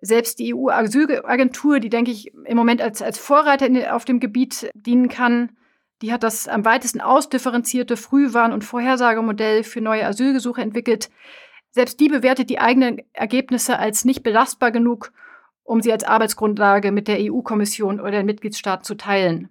selbst 0.02 0.40
die 0.40 0.56
EU-Asylagentur, 0.56 1.80
die, 1.80 1.90
denke 1.90 2.12
ich, 2.12 2.34
im 2.46 2.58
Moment 2.58 2.82
als, 2.82 3.02
als 3.02 3.18
Vorreiter 3.18 3.68
in, 3.68 3.86
auf 3.86 4.06
dem 4.06 4.20
Gebiet 4.20 4.70
dienen 4.74 5.10
kann, 5.10 5.52
die 6.02 6.14
hat 6.14 6.24
das 6.24 6.48
am 6.48 6.64
weitesten 6.64 7.02
ausdifferenzierte 7.02 7.98
Frühwarn- 7.98 8.54
und 8.54 8.64
Vorhersagemodell 8.64 9.64
für 9.64 9.82
neue 9.82 10.06
Asylgesuche 10.06 10.62
entwickelt. 10.62 11.10
Selbst 11.72 12.00
die 12.00 12.08
bewertet 12.08 12.50
die 12.50 12.60
eigenen 12.60 13.02
Ergebnisse 13.12 13.78
als 13.78 14.06
nicht 14.06 14.24
belastbar 14.24 14.72
genug, 14.72 15.12
um 15.64 15.82
sie 15.82 15.92
als 15.92 16.06
Arbeitsgrundlage 16.06 16.92
mit 16.92 17.08
der 17.08 17.18
EU-Kommission 17.20 18.00
oder 18.00 18.12
den 18.12 18.26
Mitgliedstaaten 18.26 18.86
zu 18.86 18.96
teilen. 18.96 19.50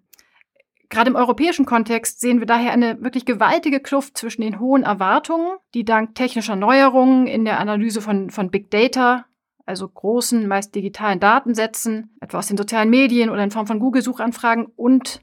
Gerade 0.91 1.11
im 1.11 1.17
europäischen 1.17 1.67
Kontext 1.67 2.21
sehen 2.21 2.39
wir 2.39 2.47
daher 2.47 2.73
eine 2.73 3.03
wirklich 3.03 3.27
gewaltige 3.27 3.81
Kluft 3.81 4.17
zwischen 4.17 4.43
den 4.43 4.59
hohen 4.59 4.85
Erwartungen, 4.85 5.59
die 5.75 5.85
dank 5.85 6.15
technischer 6.15 6.57
Neuerungen 6.57 7.27
in 7.27 7.45
der 7.45 7.61
Analyse 7.61 8.01
von, 8.01 8.31
von 8.31 8.51
Big 8.51 8.71
Data 8.71 9.27
also 9.69 9.87
großen, 9.87 10.49
meist 10.49 10.75
digitalen 10.75 11.21
Datensätzen, 11.21 12.17
etwa 12.21 12.39
aus 12.39 12.47
den 12.47 12.57
sozialen 12.57 12.89
Medien 12.89 13.29
oder 13.29 13.45
in 13.45 13.51
Form 13.51 13.67
von 13.67 13.79
Google-Suchanfragen 13.79 14.65
und 14.65 15.21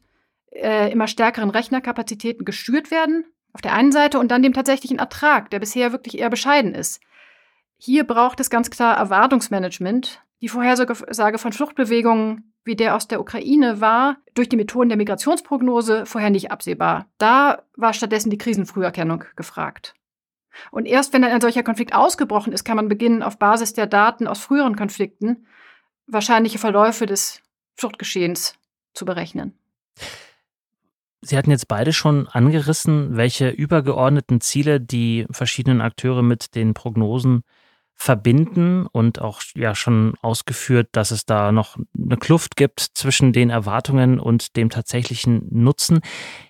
äh, 0.52 0.92
immer 0.92 1.08
stärkeren 1.08 1.50
Rechnerkapazitäten 1.50 2.46
geschürt 2.46 2.92
werden, 2.92 3.26
auf 3.54 3.62
der 3.62 3.74
einen 3.74 3.92
Seite, 3.92 4.20
und 4.20 4.30
dann 4.30 4.44
dem 4.44 4.54
tatsächlichen 4.54 5.00
Ertrag, 5.00 5.50
der 5.50 5.60
bisher 5.60 5.92
wirklich 5.92 6.20
eher 6.20 6.30
bescheiden 6.30 6.76
ist. 6.76 7.02
Hier 7.78 8.04
braucht 8.04 8.40
es 8.40 8.52
ganz 8.52 8.70
klar 8.70 8.96
Erwartungsmanagement. 8.96 10.22
Die 10.42 10.48
Vorhersage 10.48 11.38
von 11.40 11.52
Fluchtbewegungen 11.52 12.54
wie 12.66 12.76
der 12.76 12.96
aus 12.96 13.08
der 13.08 13.22
Ukraine 13.22 13.80
war 13.80 14.18
durch 14.34 14.50
die 14.50 14.58
Methoden 14.58 14.90
der 14.90 14.98
Migrationsprognose 14.98 16.06
vorher 16.06 16.32
nicht 16.32 16.52
absehbar. 16.52 17.06
Da 17.18 17.64
war 17.78 17.94
stattdessen 17.94 18.32
die 18.32 18.38
Krisenfrüherkennung 18.38 19.24
gefragt. 19.36 19.94
Und 20.72 20.86
erst 20.86 21.14
wenn 21.14 21.22
dann 21.22 21.32
ein 21.32 21.42
solcher 21.42 21.64
Konflikt 21.64 21.94
ausgebrochen 21.94 22.54
ist, 22.54 22.64
kann 22.64 22.76
man 22.78 22.90
beginnen, 22.90 23.24
auf 23.24 23.38
Basis 23.38 23.74
der 23.74 23.88
Daten 23.88 24.28
aus 24.28 24.40
früheren 24.40 24.76
Konflikten 24.76 25.46
wahrscheinliche 26.08 26.60
Verläufe 26.60 27.06
des 27.06 27.42
Fluchtgeschehens 27.76 28.56
zu 28.94 29.06
berechnen. 29.06 29.58
Sie 31.22 31.38
hatten 31.38 31.50
jetzt 31.50 31.68
beide 31.68 31.92
schon 31.92 32.28
angerissen, 32.28 33.18
welche 33.18 33.50
übergeordneten 33.50 34.42
Ziele 34.42 34.80
die 34.80 35.26
verschiedenen 35.32 35.82
Akteure 35.82 36.22
mit 36.22 36.56
den 36.56 36.74
Prognosen 36.74 37.42
verbinden 37.96 38.86
und 38.88 39.22
auch 39.22 39.42
ja 39.56 39.74
schon 39.74 40.14
ausgeführt, 40.22 40.90
dass 40.92 41.12
es 41.12 41.26
da 41.26 41.52
noch 41.52 41.78
eine 41.98 42.18
Kluft 42.18 42.56
gibt 42.56 42.80
zwischen 42.80 43.34
den 43.34 43.50
Erwartungen 43.50 44.20
und 44.20 44.56
dem 44.58 44.70
tatsächlichen 44.70 45.48
Nutzen. 45.50 46.02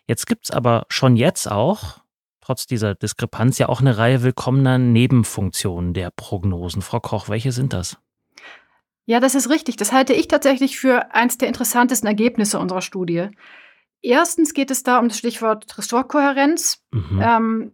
Jetzt 0.07 0.25
gibt 0.27 0.45
es 0.45 0.51
aber 0.51 0.85
schon 0.89 1.15
jetzt 1.15 1.49
auch 1.49 1.99
trotz 2.45 2.67
dieser 2.67 2.93
Diskrepanz 2.93 3.57
ja 3.57 3.69
auch 3.69 3.81
eine 3.81 3.97
Reihe 3.97 4.21
willkommener 4.21 4.77
Nebenfunktionen 4.77 5.93
der 5.93 6.11
Prognosen. 6.11 6.83
Frau 6.83 6.99
Koch, 6.99 7.27
welche 7.27 7.51
sind 7.51 7.73
das? 7.73 7.97
Ja, 9.05 9.19
das 9.19 9.33
ist 9.33 9.49
richtig. 9.49 9.77
Das 9.77 9.91
halte 9.91 10.13
ich 10.13 10.27
tatsächlich 10.27 10.77
für 10.77 11.13
eines 11.13 11.37
der 11.37 11.47
interessantesten 11.47 12.07
Ergebnisse 12.07 12.59
unserer 12.59 12.81
Studie. 12.81 13.29
Erstens 14.01 14.53
geht 14.53 14.69
es 14.69 14.83
da 14.83 14.99
um 14.99 15.07
das 15.07 15.17
Stichwort 15.17 15.75
Ressortkohärenz. 15.77 16.83
Mhm. 16.91 17.21
Ähm, 17.21 17.71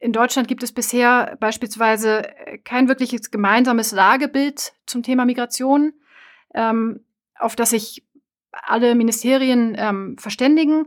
in 0.00 0.12
Deutschland 0.12 0.48
gibt 0.48 0.62
es 0.62 0.72
bisher 0.72 1.36
beispielsweise 1.40 2.22
kein 2.64 2.88
wirkliches 2.88 3.30
gemeinsames 3.30 3.92
Lagebild 3.92 4.72
zum 4.86 5.02
Thema 5.02 5.24
Migration, 5.24 5.92
ähm, 6.54 7.04
auf 7.38 7.56
das 7.56 7.70
sich 7.70 8.04
alle 8.52 8.94
Ministerien 8.94 9.74
ähm, 9.76 10.16
verständigen. 10.18 10.86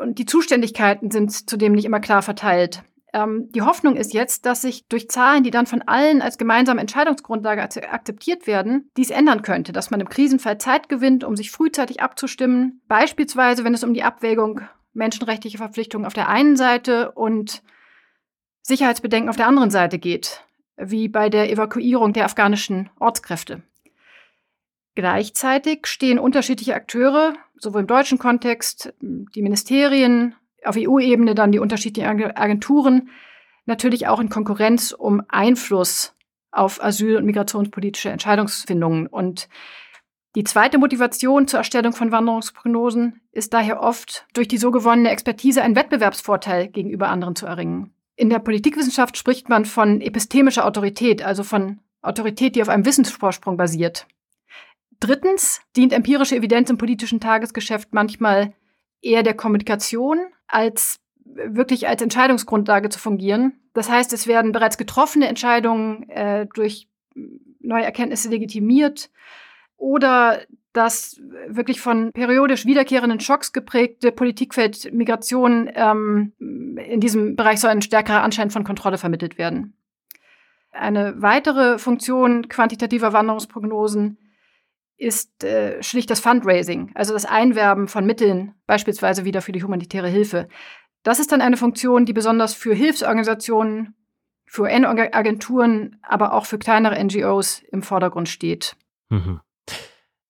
Und 0.00 0.18
die 0.18 0.26
Zuständigkeiten 0.26 1.10
sind 1.10 1.48
zudem 1.48 1.72
nicht 1.72 1.84
immer 1.84 2.00
klar 2.00 2.22
verteilt. 2.22 2.82
Ähm, 3.12 3.48
die 3.52 3.62
Hoffnung 3.62 3.96
ist 3.96 4.14
jetzt, 4.14 4.46
dass 4.46 4.62
sich 4.62 4.88
durch 4.88 5.08
Zahlen, 5.08 5.42
die 5.42 5.50
dann 5.50 5.66
von 5.66 5.82
allen 5.82 6.22
als 6.22 6.38
gemeinsame 6.38 6.80
Entscheidungsgrundlage 6.80 7.62
akzeptiert 7.62 8.46
werden, 8.46 8.90
dies 8.96 9.10
ändern 9.10 9.42
könnte, 9.42 9.72
dass 9.72 9.90
man 9.90 10.00
im 10.00 10.08
Krisenfall 10.08 10.58
Zeit 10.58 10.88
gewinnt, 10.88 11.24
um 11.24 11.36
sich 11.36 11.50
frühzeitig 11.50 12.02
abzustimmen, 12.02 12.82
beispielsweise 12.88 13.64
wenn 13.64 13.74
es 13.74 13.84
um 13.84 13.94
die 13.94 14.02
Abwägung 14.02 14.62
menschenrechtlicher 14.92 15.58
Verpflichtungen 15.58 16.06
auf 16.06 16.14
der 16.14 16.28
einen 16.28 16.56
Seite 16.56 17.12
und 17.12 17.62
Sicherheitsbedenken 18.66 19.28
auf 19.28 19.36
der 19.36 19.46
anderen 19.46 19.70
Seite 19.70 20.00
geht, 20.00 20.44
wie 20.76 21.08
bei 21.08 21.30
der 21.30 21.50
Evakuierung 21.50 22.12
der 22.12 22.24
afghanischen 22.24 22.90
Ortskräfte. 22.98 23.62
Gleichzeitig 24.96 25.86
stehen 25.86 26.18
unterschiedliche 26.18 26.74
Akteure, 26.74 27.34
sowohl 27.56 27.82
im 27.82 27.86
deutschen 27.86 28.18
Kontext, 28.18 28.92
die 29.00 29.42
Ministerien, 29.42 30.34
auf 30.64 30.76
EU-Ebene 30.76 31.36
dann 31.36 31.52
die 31.52 31.60
unterschiedlichen 31.60 32.08
Agenturen, 32.36 33.10
natürlich 33.66 34.08
auch 34.08 34.18
in 34.18 34.30
Konkurrenz 34.30 34.90
um 34.90 35.22
Einfluss 35.28 36.16
auf 36.50 36.82
asyl- 36.82 37.18
und 37.18 37.24
migrationspolitische 37.24 38.10
Entscheidungsfindungen. 38.10 39.06
Und 39.06 39.48
die 40.34 40.42
zweite 40.42 40.78
Motivation 40.78 41.46
zur 41.46 41.58
Erstellung 41.58 41.92
von 41.92 42.10
Wanderungsprognosen 42.10 43.20
ist 43.30 43.54
daher 43.54 43.80
oft, 43.80 44.26
durch 44.34 44.48
die 44.48 44.58
so 44.58 44.72
gewonnene 44.72 45.10
Expertise 45.10 45.62
einen 45.62 45.76
Wettbewerbsvorteil 45.76 46.66
gegenüber 46.66 47.08
anderen 47.08 47.36
zu 47.36 47.46
erringen. 47.46 47.92
In 48.16 48.30
der 48.30 48.38
Politikwissenschaft 48.38 49.16
spricht 49.16 49.48
man 49.48 49.64
von 49.64 50.00
epistemischer 50.00 50.64
Autorität, 50.64 51.22
also 51.22 51.42
von 51.44 51.80
Autorität, 52.00 52.56
die 52.56 52.62
auf 52.62 52.68
einem 52.68 52.86
Wissensvorsprung 52.86 53.56
basiert. 53.56 54.06
Drittens 55.00 55.60
dient 55.76 55.92
empirische 55.92 56.36
Evidenz 56.36 56.70
im 56.70 56.78
politischen 56.78 57.20
Tagesgeschäft 57.20 57.92
manchmal 57.92 58.54
eher 59.02 59.22
der 59.22 59.34
Kommunikation 59.34 60.18
als 60.46 60.98
wirklich 61.24 61.86
als 61.88 62.00
Entscheidungsgrundlage 62.00 62.88
zu 62.88 62.98
fungieren. 62.98 63.60
Das 63.74 63.90
heißt, 63.90 64.12
es 64.14 64.26
werden 64.26 64.52
bereits 64.52 64.78
getroffene 64.78 65.28
Entscheidungen 65.28 66.08
äh, 66.08 66.46
durch 66.54 66.88
neue 67.60 67.84
Erkenntnisse 67.84 68.30
legitimiert 68.30 69.10
oder 69.76 70.40
das 70.76 71.20
wirklich 71.48 71.80
von 71.80 72.12
periodisch 72.12 72.66
wiederkehrenden 72.66 73.20
Schocks 73.20 73.52
geprägte 73.52 74.12
Politikfeld 74.12 74.92
Migration 74.92 75.70
ähm, 75.74 76.32
in 76.38 77.00
diesem 77.00 77.36
Bereich 77.36 77.60
soll 77.60 77.70
ein 77.70 77.82
stärkerer 77.82 78.22
Anschein 78.22 78.50
von 78.50 78.64
Kontrolle 78.64 78.98
vermittelt 78.98 79.38
werden. 79.38 79.74
Eine 80.70 81.20
weitere 81.22 81.78
Funktion 81.78 82.48
quantitativer 82.48 83.12
Wanderungsprognosen 83.12 84.18
ist 84.98 85.44
äh, 85.44 85.82
schlicht 85.82 86.10
das 86.10 86.20
Fundraising, 86.20 86.92
also 86.94 87.12
das 87.12 87.24
Einwerben 87.24 87.88
von 87.88 88.06
Mitteln, 88.06 88.54
beispielsweise 88.66 89.24
wieder 89.24 89.42
für 89.42 89.52
die 89.52 89.62
humanitäre 89.62 90.08
Hilfe. 90.08 90.48
Das 91.02 91.18
ist 91.18 91.32
dann 91.32 91.40
eine 91.40 91.56
Funktion, 91.56 92.04
die 92.04 92.12
besonders 92.12 92.54
für 92.54 92.74
Hilfsorganisationen, 92.74 93.94
für 94.46 94.62
UN-Agenturen, 94.62 95.98
aber 96.02 96.32
auch 96.32 96.46
für 96.46 96.58
kleinere 96.58 97.02
NGOs 97.02 97.62
im 97.70 97.82
Vordergrund 97.82 98.28
steht. 98.28 98.76
Mhm. 99.08 99.40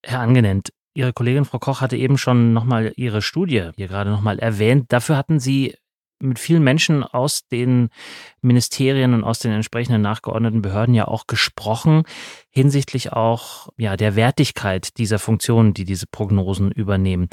Herr 0.07 0.21
Angenent, 0.21 0.73
Ihre 0.95 1.13
Kollegin 1.13 1.45
Frau 1.45 1.59
Koch 1.59 1.81
hatte 1.81 1.97
eben 1.97 2.17
schon 2.17 2.53
nochmal 2.53 2.93
Ihre 2.97 3.23
Studie 3.23 3.71
hier 3.75 3.89
gerade 3.89 4.11
nochmal 4.11 4.39
erwähnt. 4.39 4.87
Dafür 4.89 5.17
hatten 5.17 5.41
Sie 5.41 5.75
mit 6.21 6.39
vielen 6.39 6.63
Menschen 6.63 7.03
aus 7.03 7.49
den 7.49 7.89
Ministerien 8.41 9.13
und 9.13 9.25
aus 9.25 9.41
den 9.41 9.51
entsprechenden 9.51 10.03
nachgeordneten 10.03 10.63
Behörden 10.63 10.95
ja 10.95 11.09
auch 11.09 11.27
gesprochen, 11.27 12.05
hinsichtlich 12.51 13.13
auch 13.13 13.69
ja, 13.77 13.97
der 13.97 14.15
Wertigkeit 14.15 14.97
dieser 14.97 15.19
Funktionen, 15.19 15.75
die 15.75 15.85
diese 15.85 16.07
Prognosen 16.07 16.71
übernehmen. 16.71 17.29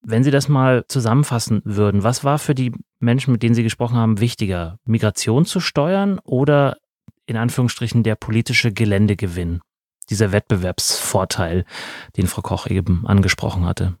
Wenn 0.00 0.22
Sie 0.22 0.30
das 0.30 0.48
mal 0.48 0.84
zusammenfassen 0.86 1.62
würden, 1.64 2.04
was 2.04 2.22
war 2.22 2.38
für 2.38 2.54
die 2.54 2.72
Menschen, 3.00 3.32
mit 3.32 3.42
denen 3.42 3.56
Sie 3.56 3.64
gesprochen 3.64 3.96
haben, 3.96 4.20
wichtiger? 4.20 4.78
Migration 4.84 5.44
zu 5.46 5.58
steuern 5.58 6.20
oder 6.20 6.76
in 7.26 7.36
Anführungsstrichen 7.36 8.04
der 8.04 8.14
politische 8.14 8.72
Geländegewinn? 8.72 9.60
Dieser 10.12 10.30
Wettbewerbsvorteil, 10.30 11.64
den 12.18 12.26
Frau 12.26 12.42
Koch 12.42 12.66
eben 12.66 13.06
angesprochen 13.06 13.64
hatte. 13.64 13.96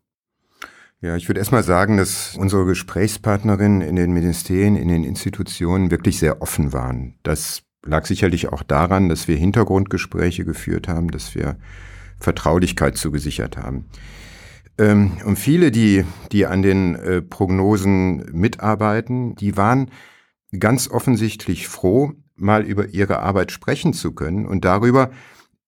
Ja, 1.00 1.16
ich 1.16 1.26
würde 1.26 1.40
erstmal 1.40 1.62
sagen, 1.62 1.96
dass 1.96 2.36
unsere 2.36 2.66
Gesprächspartnerinnen 2.66 3.80
in 3.80 3.96
den 3.96 4.12
Ministerien, 4.12 4.76
in 4.76 4.88
den 4.88 5.04
Institutionen 5.04 5.90
wirklich 5.90 6.18
sehr 6.18 6.42
offen 6.42 6.74
waren. 6.74 7.14
Das 7.22 7.62
lag 7.82 8.04
sicherlich 8.04 8.52
auch 8.52 8.62
daran, 8.62 9.08
dass 9.08 9.26
wir 9.26 9.36
Hintergrundgespräche 9.36 10.44
geführt 10.44 10.86
haben, 10.86 11.10
dass 11.10 11.34
wir 11.34 11.56
Vertraulichkeit 12.20 12.98
zugesichert 12.98 13.56
haben. 13.56 13.86
Ähm, 14.76 15.12
und 15.24 15.38
viele, 15.38 15.70
die, 15.70 16.04
die 16.30 16.44
an 16.44 16.60
den 16.60 16.94
äh, 16.94 17.22
Prognosen 17.22 18.26
mitarbeiten, 18.32 19.34
die 19.34 19.56
waren 19.56 19.90
ganz 20.58 20.88
offensichtlich 20.88 21.68
froh, 21.68 22.12
mal 22.36 22.64
über 22.64 22.88
ihre 22.88 23.20
Arbeit 23.20 23.50
sprechen 23.50 23.94
zu 23.94 24.12
können 24.12 24.46
und 24.46 24.66
darüber, 24.66 25.10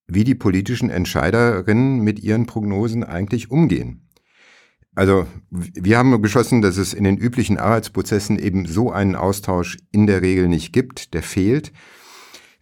wie 0.07 0.25
die 0.25 0.35
politischen 0.35 0.91
Entscheiderinnen 0.91 2.01
mit 2.01 2.21
ihren 2.21 2.47
Prognosen 2.47 3.05
eigentlich 3.05 3.51
umgehen. 3.51 4.05
Also 4.95 5.27
wir 5.51 5.99
haben 5.99 6.21
beschlossen, 6.23 6.63
dass 6.63 6.77
es 6.77 6.95
in 6.95 7.05
den 7.05 7.17
üblichen 7.17 7.59
Arbeitsprozessen 7.59 8.39
eben 8.39 8.67
so 8.67 8.93
einen 8.93 9.17
Austausch 9.17 9.79
in 9.91 10.07
der 10.07 10.23
Regel 10.23 10.49
nicht 10.49 10.73
gibt, 10.73 11.15
der 11.15 11.23
fehlt. 11.23 11.73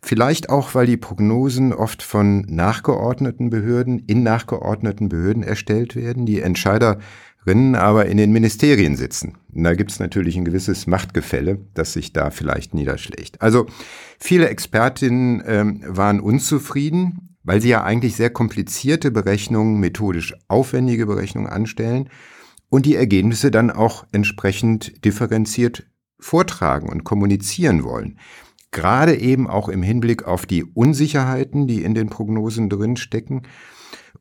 Vielleicht 0.04 0.48
auch, 0.48 0.74
weil 0.74 0.86
die 0.86 0.96
Prognosen 0.96 1.72
oft 1.72 2.02
von 2.02 2.40
nachgeordneten 2.48 3.50
Behörden 3.50 4.00
in 4.00 4.22
nachgeordneten 4.22 5.08
Behörden 5.08 5.42
erstellt 5.42 5.94
werden, 5.94 6.26
die 6.26 6.40
Entscheiderinnen 6.40 7.76
aber 7.76 8.06
in 8.06 8.16
den 8.16 8.32
Ministerien 8.32 8.96
sitzen. 8.96 9.36
Und 9.54 9.62
da 9.62 9.74
gibt 9.74 9.92
es 9.92 10.00
natürlich 10.00 10.36
ein 10.36 10.44
gewisses 10.44 10.86
Machtgefälle, 10.86 11.60
das 11.74 11.92
sich 11.92 12.12
da 12.12 12.30
vielleicht 12.30 12.74
niederschlägt. 12.74 13.40
Also 13.42 13.66
viele 14.18 14.48
Expertinnen 14.48 15.42
ähm, 15.46 15.82
waren 15.86 16.18
unzufrieden, 16.18 17.31
weil 17.44 17.60
sie 17.60 17.70
ja 17.70 17.82
eigentlich 17.82 18.16
sehr 18.16 18.30
komplizierte 18.30 19.10
Berechnungen, 19.10 19.80
methodisch 19.80 20.34
aufwendige 20.48 21.06
Berechnungen 21.06 21.50
anstellen 21.50 22.08
und 22.68 22.86
die 22.86 22.96
Ergebnisse 22.96 23.50
dann 23.50 23.70
auch 23.70 24.04
entsprechend 24.12 25.04
differenziert 25.04 25.84
vortragen 26.18 26.88
und 26.88 27.04
kommunizieren 27.04 27.84
wollen 27.84 28.18
gerade 28.72 29.14
eben 29.14 29.48
auch 29.48 29.68
im 29.68 29.82
Hinblick 29.82 30.24
auf 30.24 30.46
die 30.46 30.64
Unsicherheiten, 30.64 31.68
die 31.68 31.84
in 31.84 31.94
den 31.94 32.08
Prognosen 32.08 32.68
drinstecken 32.68 33.42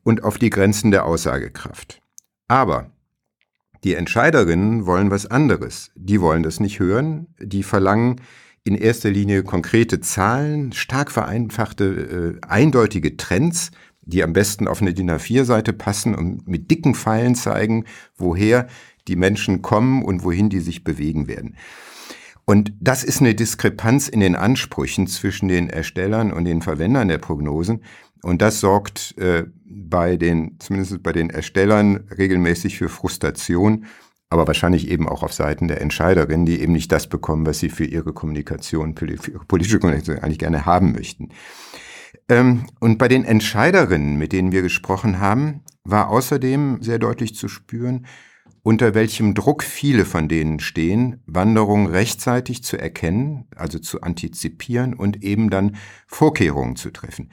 und 0.04 0.22
auf 0.22 0.38
die 0.38 0.50
Grenzen 0.50 0.92
der 0.92 1.06
Aussagekraft. 1.06 2.00
Aber 2.46 2.92
die 3.82 3.94
Entscheiderinnen 3.94 4.86
wollen 4.86 5.10
was 5.10 5.26
anderes. 5.26 5.90
Die 5.96 6.20
wollen 6.20 6.44
das 6.44 6.60
nicht 6.60 6.78
hören. 6.78 7.34
Die 7.40 7.64
verlangen 7.64 8.20
in 8.64 8.74
erster 8.74 9.10
Linie 9.10 9.42
konkrete 9.42 10.00
Zahlen, 10.00 10.72
stark 10.72 11.10
vereinfachte, 11.10 12.38
äh, 12.42 12.46
eindeutige 12.46 13.16
Trends, 13.16 13.70
die 14.02 14.22
am 14.22 14.32
besten 14.32 14.68
auf 14.68 14.80
eine 14.80 14.94
DIN 14.94 15.10
A4-Seite 15.10 15.72
passen 15.72 16.14
und 16.14 16.48
mit 16.48 16.70
dicken 16.70 16.94
Pfeilen 16.94 17.34
zeigen, 17.34 17.84
woher 18.16 18.68
die 19.08 19.16
Menschen 19.16 19.62
kommen 19.62 20.02
und 20.02 20.24
wohin 20.24 20.48
die 20.48 20.60
sich 20.60 20.84
bewegen 20.84 21.28
werden. 21.28 21.56
Und 22.44 22.72
das 22.80 23.04
ist 23.04 23.20
eine 23.20 23.34
Diskrepanz 23.34 24.08
in 24.08 24.20
den 24.20 24.34
Ansprüchen 24.34 25.06
zwischen 25.06 25.48
den 25.48 25.70
Erstellern 25.70 26.32
und 26.32 26.44
den 26.44 26.62
Verwendern 26.62 27.08
der 27.08 27.18
Prognosen. 27.18 27.82
Und 28.22 28.42
das 28.42 28.60
sorgt 28.60 29.16
äh, 29.18 29.44
bei 29.64 30.16
den, 30.16 30.56
zumindest 30.58 31.02
bei 31.02 31.12
den 31.12 31.30
Erstellern, 31.30 32.08
regelmäßig 32.16 32.78
für 32.78 32.88
Frustration, 32.88 33.86
aber 34.32 34.46
wahrscheinlich 34.46 34.88
eben 34.90 35.08
auch 35.08 35.22
auf 35.22 35.32
Seiten 35.32 35.68
der 35.68 35.80
Entscheiderinnen, 35.80 36.46
die 36.46 36.60
eben 36.60 36.72
nicht 36.72 36.90
das 36.90 37.06
bekommen, 37.06 37.46
was 37.46 37.58
sie 37.58 37.68
für 37.68 37.84
ihre 37.84 38.12
Kommunikation, 38.12 38.96
für 38.96 39.06
ihre 39.06 39.44
politische 39.46 39.78
Kommunikation 39.78 40.18
eigentlich 40.18 40.38
gerne 40.38 40.64
haben 40.64 40.92
möchten. 40.92 41.28
Ähm, 42.28 42.64
und 42.80 42.98
bei 42.98 43.08
den 43.08 43.24
Entscheiderinnen, 43.24 44.16
mit 44.16 44.32
denen 44.32 44.50
wir 44.50 44.62
gesprochen 44.62 45.20
haben, 45.20 45.60
war 45.84 46.08
außerdem 46.08 46.82
sehr 46.82 46.98
deutlich 46.98 47.34
zu 47.34 47.48
spüren, 47.48 48.06
unter 48.62 48.94
welchem 48.94 49.34
Druck 49.34 49.64
viele 49.64 50.04
von 50.04 50.28
denen 50.28 50.60
stehen, 50.60 51.20
Wanderungen 51.26 51.88
rechtzeitig 51.88 52.62
zu 52.62 52.78
erkennen, 52.78 53.48
also 53.56 53.78
zu 53.80 54.00
antizipieren 54.00 54.94
und 54.94 55.22
eben 55.22 55.50
dann 55.50 55.76
Vorkehrungen 56.06 56.76
zu 56.76 56.90
treffen. 56.90 57.30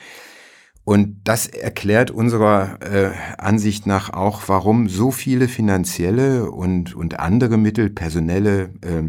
Und 0.90 1.18
das 1.24 1.46
erklärt 1.46 2.10
unserer 2.10 2.80
äh, 2.82 3.12
Ansicht 3.38 3.86
nach 3.86 4.10
auch, 4.12 4.42
warum 4.48 4.90
so 4.90 5.12
viele 5.12 5.48
finanzielle 5.48 6.50
und, 6.50 6.96
und 6.96 7.20
andere 7.20 7.60
Mittel, 7.60 7.92
personelle 7.92 8.74
äh, 8.82 9.04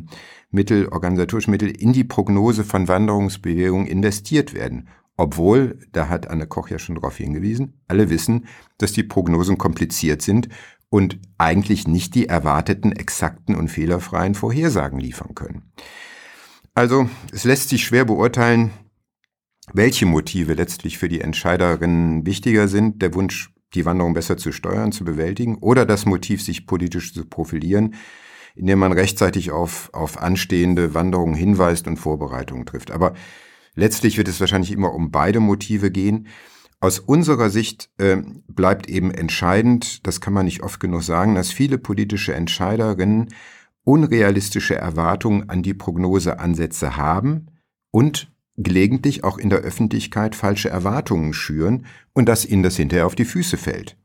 Mittel, 0.51 0.89
organisatorische 0.89 1.51
Mittel 1.51 1.71
in 1.71 1.95
die 1.95 2.05
Prognose 2.05 2.65
von 2.65 2.87
Wanderungsbewegungen 2.87 3.87
investiert 3.87 4.53
werden. 4.53 4.89
Obwohl, 5.17 5.79
da 5.93 6.11
hat 6.11 6.29
Anne 6.29 6.47
Koch 6.47 6.69
ja 6.69 6.79
schon 6.79 6.97
darauf 6.97 7.17
hingewiesen, 7.17 7.81
alle 7.89 8.11
wissen, 8.11 8.45
dass 8.77 8.93
die 8.93 9.03
Prognosen 9.03 9.57
kompliziert 9.57 10.21
sind 10.21 10.51
und 10.91 11.19
eigentlich 11.39 11.89
nicht 11.89 12.15
die 12.15 12.29
erwarteten 12.29 12.93
exakten 12.93 13.55
und 13.55 13.69
fehlerfreien 13.69 14.35
Vorhersagen 14.35 15.01
liefern 15.01 15.35
können. 15.35 15.63
Also 16.75 17.09
es 17.33 17.45
lässt 17.45 17.71
sich 17.71 17.87
schwer 17.87 18.05
beurteilen, 18.05 18.71
welche 19.73 20.07
Motive 20.07 20.55
letztlich 20.55 20.99
für 20.99 21.09
die 21.09 21.21
Entscheiderinnen 21.21 22.27
wichtiger 22.27 22.69
sind, 22.69 23.03
der 23.03 23.15
Wunsch, 23.15 23.53
die 23.75 23.85
Wanderung 23.85 24.15
besser 24.15 24.37
zu 24.37 24.53
steuern, 24.53 24.93
zu 24.93 25.05
bewältigen, 25.05 25.59
oder 25.59 25.87
das 25.87 26.07
Motiv, 26.07 26.43
sich 26.43 26.67
politisch 26.67 27.15
zu 27.15 27.25
profilieren, 27.25 27.95
indem 28.57 28.81
man 28.81 28.93
rechtzeitig 28.93 29.53
auf, 29.53 29.91
auf 29.93 30.21
anstehende 30.21 30.95
Wanderungen 30.95 31.35
hinweist 31.35 31.87
und 31.87 31.97
Vorbereitungen 31.97 32.67
trifft. 32.67 32.91
Aber 32.91 33.15
letztlich 33.75 34.19
wird 34.19 34.29
es 34.29 34.41
wahrscheinlich 34.41 34.73
immer 34.73 34.93
um 34.93 35.11
beide 35.11 35.41
Motive 35.41 35.91
gehen. 35.91 36.27
Aus 36.81 36.99
unserer 36.99 37.51
Sicht 37.51 37.91
äh, 37.99 38.17
bleibt 38.49 38.89
eben 38.89 39.11
entscheidend, 39.11 40.07
das 40.07 40.21
kann 40.21 40.33
man 40.33 40.47
nicht 40.47 40.63
oft 40.63 40.81
genug 40.81 41.03
sagen, 41.03 41.35
dass 41.35 41.53
viele 41.53 41.79
politische 41.79 42.35
Entscheiderinnen 42.35 43.29
unrealistische 43.85 44.75
Erwartungen 44.75 45.49
an 45.49 45.63
die 45.63 45.75
Prognoseansätze 45.75 46.97
haben 46.97 47.47
und 47.91 48.31
gelegentlich 48.63 49.25
auch 49.25 49.39
in 49.39 49.51
der 49.51 49.61
Öffentlichkeit 49.61 50.35
falsche 50.35 50.71
Erwartungen 50.71 51.33
schüren 51.33 51.87
und 52.13 52.27
dass 52.27 52.45
ihnen 52.45 52.63
das 52.63 52.77
hinterher 52.77 53.07
auf 53.07 53.15
die 53.15 53.25
Füße 53.25 53.57
fällt. 53.57 53.97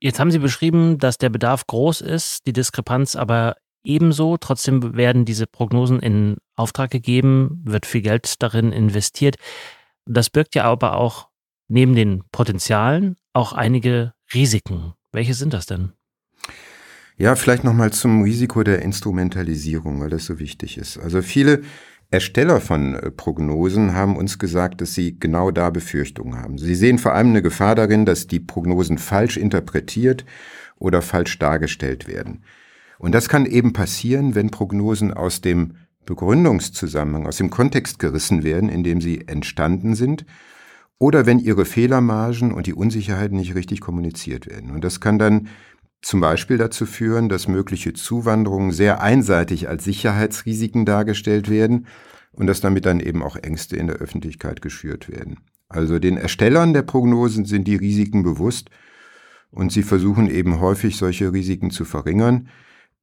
Jetzt 0.00 0.18
haben 0.18 0.30
Sie 0.30 0.38
beschrieben, 0.38 0.98
dass 0.98 1.18
der 1.18 1.28
Bedarf 1.28 1.66
groß 1.66 2.00
ist, 2.00 2.46
die 2.46 2.52
Diskrepanz 2.52 3.14
aber 3.14 3.56
ebenso. 3.84 4.36
Trotzdem 4.36 4.96
werden 4.96 5.24
diese 5.24 5.46
Prognosen 5.46 6.00
in 6.00 6.36
Auftrag 6.56 6.90
gegeben, 6.90 7.60
wird 7.64 7.86
viel 7.86 8.02
Geld 8.02 8.42
darin 8.42 8.72
investiert. 8.72 9.36
Das 10.04 10.30
birgt 10.30 10.54
ja 10.54 10.64
aber 10.64 10.96
auch 10.96 11.28
neben 11.68 11.94
den 11.94 12.24
Potenzialen 12.32 13.16
auch 13.32 13.52
einige 13.52 14.12
Risiken. 14.34 14.94
Welche 15.12 15.34
sind 15.34 15.52
das 15.52 15.66
denn? 15.66 15.92
Ja, 17.16 17.36
vielleicht 17.36 17.62
nochmal 17.62 17.92
zum 17.92 18.22
Risiko 18.22 18.62
der 18.62 18.82
Instrumentalisierung, 18.82 20.00
weil 20.00 20.10
das 20.10 20.24
so 20.24 20.38
wichtig 20.38 20.78
ist. 20.78 20.98
Also 20.98 21.22
viele 21.22 21.62
Ersteller 22.12 22.60
von 22.60 22.94
äh, 22.94 23.10
Prognosen 23.10 23.94
haben 23.94 24.16
uns 24.16 24.38
gesagt, 24.38 24.82
dass 24.82 24.92
sie 24.92 25.18
genau 25.18 25.50
da 25.50 25.70
Befürchtungen 25.70 26.38
haben. 26.38 26.58
Sie 26.58 26.74
sehen 26.74 26.98
vor 26.98 27.14
allem 27.14 27.30
eine 27.30 27.40
Gefahr 27.40 27.74
darin, 27.74 28.04
dass 28.04 28.26
die 28.26 28.38
Prognosen 28.38 28.98
falsch 28.98 29.38
interpretiert 29.38 30.26
oder 30.76 31.00
falsch 31.00 31.38
dargestellt 31.38 32.06
werden. 32.06 32.44
Und 32.98 33.14
das 33.14 33.30
kann 33.30 33.46
eben 33.46 33.72
passieren, 33.72 34.34
wenn 34.34 34.50
Prognosen 34.50 35.14
aus 35.14 35.40
dem 35.40 35.76
Begründungszusammenhang, 36.04 37.26
aus 37.26 37.38
dem 37.38 37.48
Kontext 37.48 37.98
gerissen 37.98 38.44
werden, 38.44 38.68
in 38.68 38.84
dem 38.84 39.00
sie 39.00 39.26
entstanden 39.26 39.94
sind 39.94 40.26
oder 40.98 41.24
wenn 41.24 41.38
ihre 41.38 41.64
Fehlermargen 41.64 42.52
und 42.52 42.66
die 42.66 42.74
Unsicherheiten 42.74 43.38
nicht 43.38 43.54
richtig 43.54 43.80
kommuniziert 43.80 44.46
werden. 44.46 44.70
Und 44.70 44.84
das 44.84 45.00
kann 45.00 45.18
dann 45.18 45.48
zum 46.02 46.20
Beispiel 46.20 46.58
dazu 46.58 46.84
führen, 46.84 47.28
dass 47.28 47.48
mögliche 47.48 47.92
Zuwanderungen 47.92 48.72
sehr 48.72 49.00
einseitig 49.00 49.68
als 49.68 49.84
Sicherheitsrisiken 49.84 50.84
dargestellt 50.84 51.48
werden 51.48 51.86
und 52.32 52.48
dass 52.48 52.60
damit 52.60 52.84
dann 52.84 53.00
eben 53.00 53.22
auch 53.22 53.36
Ängste 53.36 53.76
in 53.76 53.86
der 53.86 53.96
Öffentlichkeit 53.96 54.62
geschürt 54.62 55.08
werden. 55.08 55.38
Also 55.68 55.98
den 55.98 56.16
Erstellern 56.16 56.74
der 56.74 56.82
Prognosen 56.82 57.44
sind 57.44 57.66
die 57.66 57.76
Risiken 57.76 58.22
bewusst 58.24 58.68
und 59.50 59.72
sie 59.72 59.82
versuchen 59.82 60.28
eben 60.28 60.60
häufig 60.60 60.96
solche 60.96 61.32
Risiken 61.32 61.70
zu 61.70 61.84
verringern. 61.84 62.48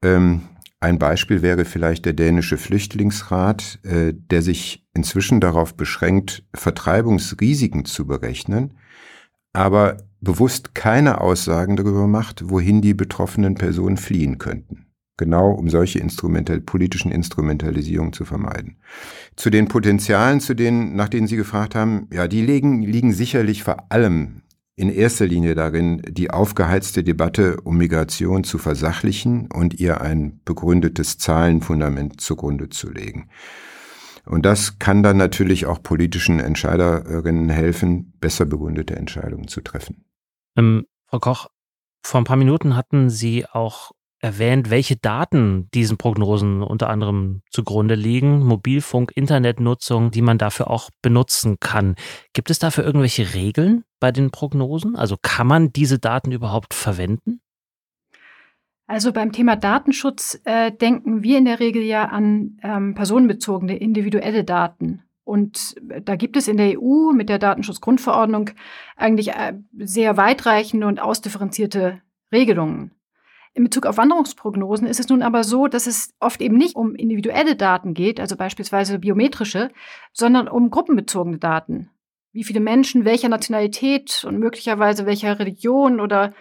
Ähm, 0.03 0.41
ein 0.81 0.99
Beispiel 0.99 1.41
wäre 1.41 1.65
vielleicht 1.65 2.05
der 2.05 2.13
dänische 2.13 2.57
Flüchtlingsrat, 2.57 3.79
äh, 3.83 4.13
der 4.13 4.41
sich 4.41 4.87
inzwischen 4.93 5.39
darauf 5.39 5.75
beschränkt, 5.75 6.43
Vertreibungsrisiken 6.53 7.85
zu 7.85 8.05
berechnen, 8.07 8.77
aber 9.53 9.97
bewusst 10.21 10.75
keine 10.75 11.21
Aussagen 11.21 11.75
darüber 11.75 12.07
macht, 12.07 12.49
wohin 12.49 12.81
die 12.81 12.93
betroffenen 12.93 13.55
Personen 13.55 13.97
fliehen 13.97 14.37
könnten. 14.37 14.85
Genau 15.17 15.51
um 15.51 15.69
solche 15.69 15.99
Instrumental 15.99 16.61
politischen 16.61 17.11
Instrumentalisierungen 17.11 18.13
zu 18.13 18.23
vermeiden. 18.23 18.77
Zu 19.35 19.49
den 19.49 19.67
Potenzialen, 19.67 20.39
zu 20.39 20.55
denen, 20.55 20.95
nach 20.95 21.09
denen 21.09 21.27
Sie 21.27 21.35
gefragt 21.35 21.75
haben, 21.75 22.07
ja, 22.13 22.27
die 22.27 22.41
liegen, 22.41 22.81
liegen 22.81 23.11
sicherlich 23.11 23.63
vor 23.63 23.91
allem 23.91 24.43
in 24.77 24.89
erster 24.89 25.27
Linie 25.27 25.55
darin, 25.55 26.01
die 26.07 26.31
aufgeheizte 26.31 27.03
Debatte 27.03 27.59
um 27.65 27.77
Migration 27.77 28.45
zu 28.45 28.57
versachlichen 28.57 29.49
und 29.51 29.77
ihr 29.77 29.99
ein 29.99 30.39
begründetes 30.45 31.17
Zahlenfundament 31.17 32.21
zugrunde 32.21 32.69
zu 32.69 32.89
legen. 32.89 33.27
Und 34.25 34.45
das 34.45 34.79
kann 34.79 35.03
dann 35.03 35.17
natürlich 35.17 35.65
auch 35.65 35.83
politischen 35.83 36.39
Entscheiderinnen 36.39 37.49
helfen, 37.49 38.13
besser 38.21 38.45
begründete 38.45 38.95
Entscheidungen 38.95 39.49
zu 39.49 39.59
treffen. 39.59 40.05
Ähm, 40.59 40.85
Frau 41.07 41.19
Koch, 41.19 41.47
vor 42.05 42.21
ein 42.21 42.25
paar 42.25 42.37
Minuten 42.37 42.75
hatten 42.75 43.09
Sie 43.09 43.45
auch 43.45 43.91
erwähnt, 44.21 44.69
welche 44.69 44.97
Daten 44.97 45.69
diesen 45.73 45.97
Prognosen 45.97 46.61
unter 46.61 46.89
anderem 46.89 47.41
zugrunde 47.49 47.95
liegen. 47.95 48.43
Mobilfunk, 48.45 49.13
Internetnutzung, 49.15 50.11
die 50.11 50.21
man 50.21 50.37
dafür 50.37 50.69
auch 50.69 50.89
benutzen 51.01 51.57
kann. 51.59 51.95
Gibt 52.33 52.49
es 52.49 52.59
dafür 52.59 52.83
irgendwelche 52.83 53.33
Regeln 53.33 53.85
bei 54.01 54.11
den 54.11 54.29
Prognosen? 54.31 54.97
Also 54.97 55.15
kann 55.21 55.47
man 55.47 55.71
diese 55.71 55.99
Daten 55.99 56.31
überhaupt 56.33 56.73
verwenden? 56.73 57.39
Also 58.87 59.13
beim 59.13 59.31
Thema 59.31 59.55
Datenschutz 59.55 60.41
äh, 60.45 60.71
denken 60.71 61.23
wir 61.23 61.37
in 61.37 61.45
der 61.45 61.59
Regel 61.59 61.83
ja 61.83 62.05
an 62.05 62.57
ähm, 62.63 62.95
personenbezogene 62.95 63.77
individuelle 63.77 64.43
Daten. 64.43 65.03
Und 65.29 65.75
äh, 65.89 66.01
da 66.01 66.15
gibt 66.15 66.37
es 66.37 66.47
in 66.47 66.57
der 66.57 66.81
EU 66.81 67.11
mit 67.11 67.29
der 67.29 67.37
Datenschutzgrundverordnung 67.37 68.49
eigentlich 68.97 69.29
äh, 69.29 69.53
sehr 69.77 70.17
weitreichende 70.17 70.87
und 70.87 70.99
ausdifferenzierte 70.99 72.01
Regelungen. 72.31 72.95
In 73.53 73.63
Bezug 73.63 73.85
auf 73.85 73.97
Wanderungsprognosen 73.97 74.87
ist 74.87 74.99
es 74.99 75.07
nun 75.07 75.21
aber 75.21 75.43
so, 75.43 75.67
dass 75.67 75.85
es 75.85 76.15
oft 76.19 76.41
eben 76.41 76.57
nicht 76.57 76.75
um 76.75 76.95
individuelle 76.95 77.55
Daten 77.55 77.93
geht, 77.93 78.19
also 78.19 78.35
beispielsweise 78.35 78.97
biometrische, 78.97 79.69
sondern 80.13 80.47
um 80.47 80.71
gruppenbezogene 80.71 81.37
Daten. 81.37 81.91
Wie 82.31 82.43
viele 82.43 82.59
Menschen 82.59 83.05
welcher 83.05 83.29
Nationalität 83.29 84.25
und 84.27 84.39
möglicherweise 84.39 85.05
welcher 85.05 85.37
Religion 85.37 85.99
oder 85.99 86.33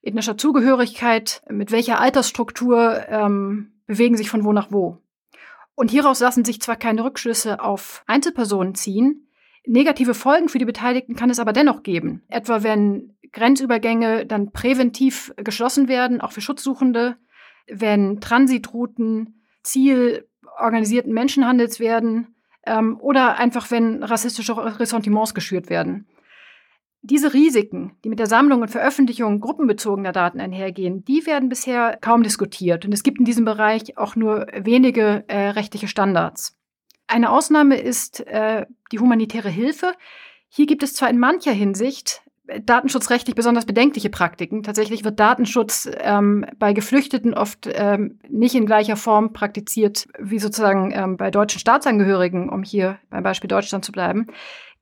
ethnischer 0.00 0.38
Zugehörigkeit, 0.38 1.42
mit 1.50 1.72
welcher 1.72 2.00
Altersstruktur 2.00 3.06
ähm, 3.06 3.72
bewegen 3.86 4.16
sich 4.16 4.30
von 4.30 4.44
wo 4.44 4.54
nach 4.54 4.72
wo. 4.72 4.96
Und 5.80 5.90
hieraus 5.90 6.20
lassen 6.20 6.44
sich 6.44 6.60
zwar 6.60 6.76
keine 6.76 7.02
Rückschlüsse 7.04 7.58
auf 7.58 8.04
Einzelpersonen 8.06 8.74
ziehen, 8.74 9.26
negative 9.64 10.12
Folgen 10.12 10.50
für 10.50 10.58
die 10.58 10.66
Beteiligten 10.66 11.16
kann 11.16 11.30
es 11.30 11.38
aber 11.38 11.54
dennoch 11.54 11.82
geben. 11.82 12.22
Etwa 12.28 12.62
wenn 12.62 13.16
Grenzübergänge 13.32 14.26
dann 14.26 14.52
präventiv 14.52 15.32
geschlossen 15.38 15.88
werden, 15.88 16.20
auch 16.20 16.32
für 16.32 16.42
Schutzsuchende, 16.42 17.16
wenn 17.66 18.20
Transitrouten 18.20 19.42
Ziel 19.62 20.28
organisierten 20.58 21.14
Menschenhandels 21.14 21.80
werden 21.80 22.34
ähm, 22.66 22.98
oder 23.00 23.38
einfach 23.38 23.70
wenn 23.70 24.02
rassistische 24.02 24.54
Ressentiments 24.78 25.32
geschürt 25.32 25.70
werden. 25.70 26.06
Diese 27.02 27.32
Risiken, 27.32 27.96
die 28.04 28.10
mit 28.10 28.18
der 28.18 28.26
Sammlung 28.26 28.60
und 28.60 28.70
Veröffentlichung 28.70 29.40
gruppenbezogener 29.40 30.12
Daten 30.12 30.38
einhergehen, 30.38 31.02
die 31.04 31.24
werden 31.24 31.48
bisher 31.48 31.96
kaum 32.00 32.22
diskutiert. 32.22 32.84
Und 32.84 32.92
es 32.92 33.02
gibt 33.02 33.18
in 33.18 33.24
diesem 33.24 33.46
Bereich 33.46 33.96
auch 33.96 34.16
nur 34.16 34.46
wenige 34.54 35.24
äh, 35.28 35.48
rechtliche 35.50 35.88
Standards. 35.88 36.58
Eine 37.06 37.30
Ausnahme 37.30 37.76
ist 37.76 38.20
äh, 38.26 38.66
die 38.92 38.98
humanitäre 38.98 39.48
Hilfe. 39.48 39.94
Hier 40.48 40.66
gibt 40.66 40.82
es 40.82 40.94
zwar 40.94 41.08
in 41.08 41.18
mancher 41.18 41.52
Hinsicht 41.52 42.22
äh, 42.46 42.60
datenschutzrechtlich 42.60 43.34
besonders 43.34 43.64
bedenkliche 43.64 44.10
Praktiken. 44.10 44.62
Tatsächlich 44.62 45.02
wird 45.02 45.18
Datenschutz 45.18 45.88
ähm, 46.00 46.44
bei 46.58 46.74
Geflüchteten 46.74 47.32
oft 47.32 47.66
ähm, 47.72 48.20
nicht 48.28 48.54
in 48.54 48.66
gleicher 48.66 48.96
Form 48.96 49.32
praktiziert 49.32 50.06
wie 50.18 50.38
sozusagen 50.38 50.92
ähm, 50.94 51.16
bei 51.16 51.30
deutschen 51.30 51.60
Staatsangehörigen, 51.60 52.50
um 52.50 52.62
hier 52.62 52.98
beim 53.08 53.22
Beispiel 53.22 53.48
Deutschland 53.48 53.86
zu 53.86 53.90
bleiben. 53.90 54.26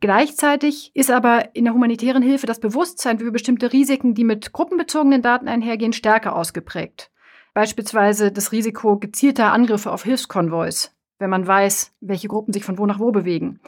Gleichzeitig 0.01 0.93
ist 0.95 1.11
aber 1.11 1.57
in 1.57 1.65
der 1.65 1.75
humanitären 1.75 2.23
Hilfe 2.23 2.47
das 2.47 2.61
Bewusstsein 2.61 3.19
für 3.19 3.33
bestimmte 3.33 3.73
Risiken, 3.73 4.15
die 4.15 4.23
mit 4.23 4.53
gruppenbezogenen 4.53 5.23
Daten 5.23 5.49
einhergehen, 5.49 5.93
stärker 5.93 6.37
ausgeprägt. 6.37 7.11
Beispielsweise 7.53 8.31
das 8.31 8.53
Risiko 8.53 8.99
gezielter 8.99 9.53
Angriffe 9.53 9.91
auf 9.91 10.05
Hilfskonvois, 10.05 10.93
wenn 11.19 11.31
man 11.31 11.45
weiß, 11.45 11.97
welche 12.01 12.29
Gruppen 12.29 12.53
sich 12.53 12.65
von 12.65 12.79
wo 12.79 12.87
nach 12.87 13.01
wo 13.01 13.11
bewegen. 13.11 13.59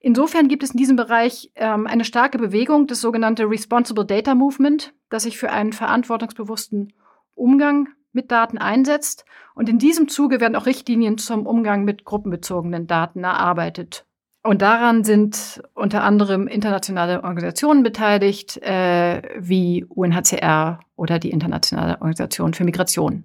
Insofern 0.00 0.48
gibt 0.48 0.62
es 0.62 0.72
in 0.72 0.76
diesem 0.76 0.96
Bereich 0.96 1.50
ähm, 1.54 1.86
eine 1.86 2.04
starke 2.04 2.36
Bewegung, 2.36 2.86
das 2.86 3.00
sogenannte 3.00 3.48
Responsible 3.48 4.04
Data 4.04 4.34
Movement, 4.34 4.92
das 5.08 5.22
sich 5.22 5.38
für 5.38 5.50
einen 5.50 5.72
verantwortungsbewussten 5.72 6.92
Umgang 7.34 7.88
mit 8.12 8.30
Daten 8.30 8.58
einsetzt. 8.58 9.24
Und 9.54 9.70
in 9.70 9.78
diesem 9.78 10.08
Zuge 10.08 10.40
werden 10.40 10.54
auch 10.54 10.66
Richtlinien 10.66 11.16
zum 11.16 11.46
Umgang 11.46 11.84
mit 11.84 12.04
gruppenbezogenen 12.04 12.86
Daten 12.86 13.24
erarbeitet 13.24 14.04
und 14.48 14.62
daran 14.62 15.04
sind 15.04 15.62
unter 15.74 16.02
anderem 16.02 16.48
internationale 16.48 17.22
Organisationen 17.22 17.82
beteiligt, 17.82 18.56
äh, 18.62 19.22
wie 19.38 19.84
UNHCR 19.84 20.80
oder 20.96 21.18
die 21.18 21.30
Internationale 21.30 22.00
Organisation 22.00 22.54
für 22.54 22.64
Migration. 22.64 23.24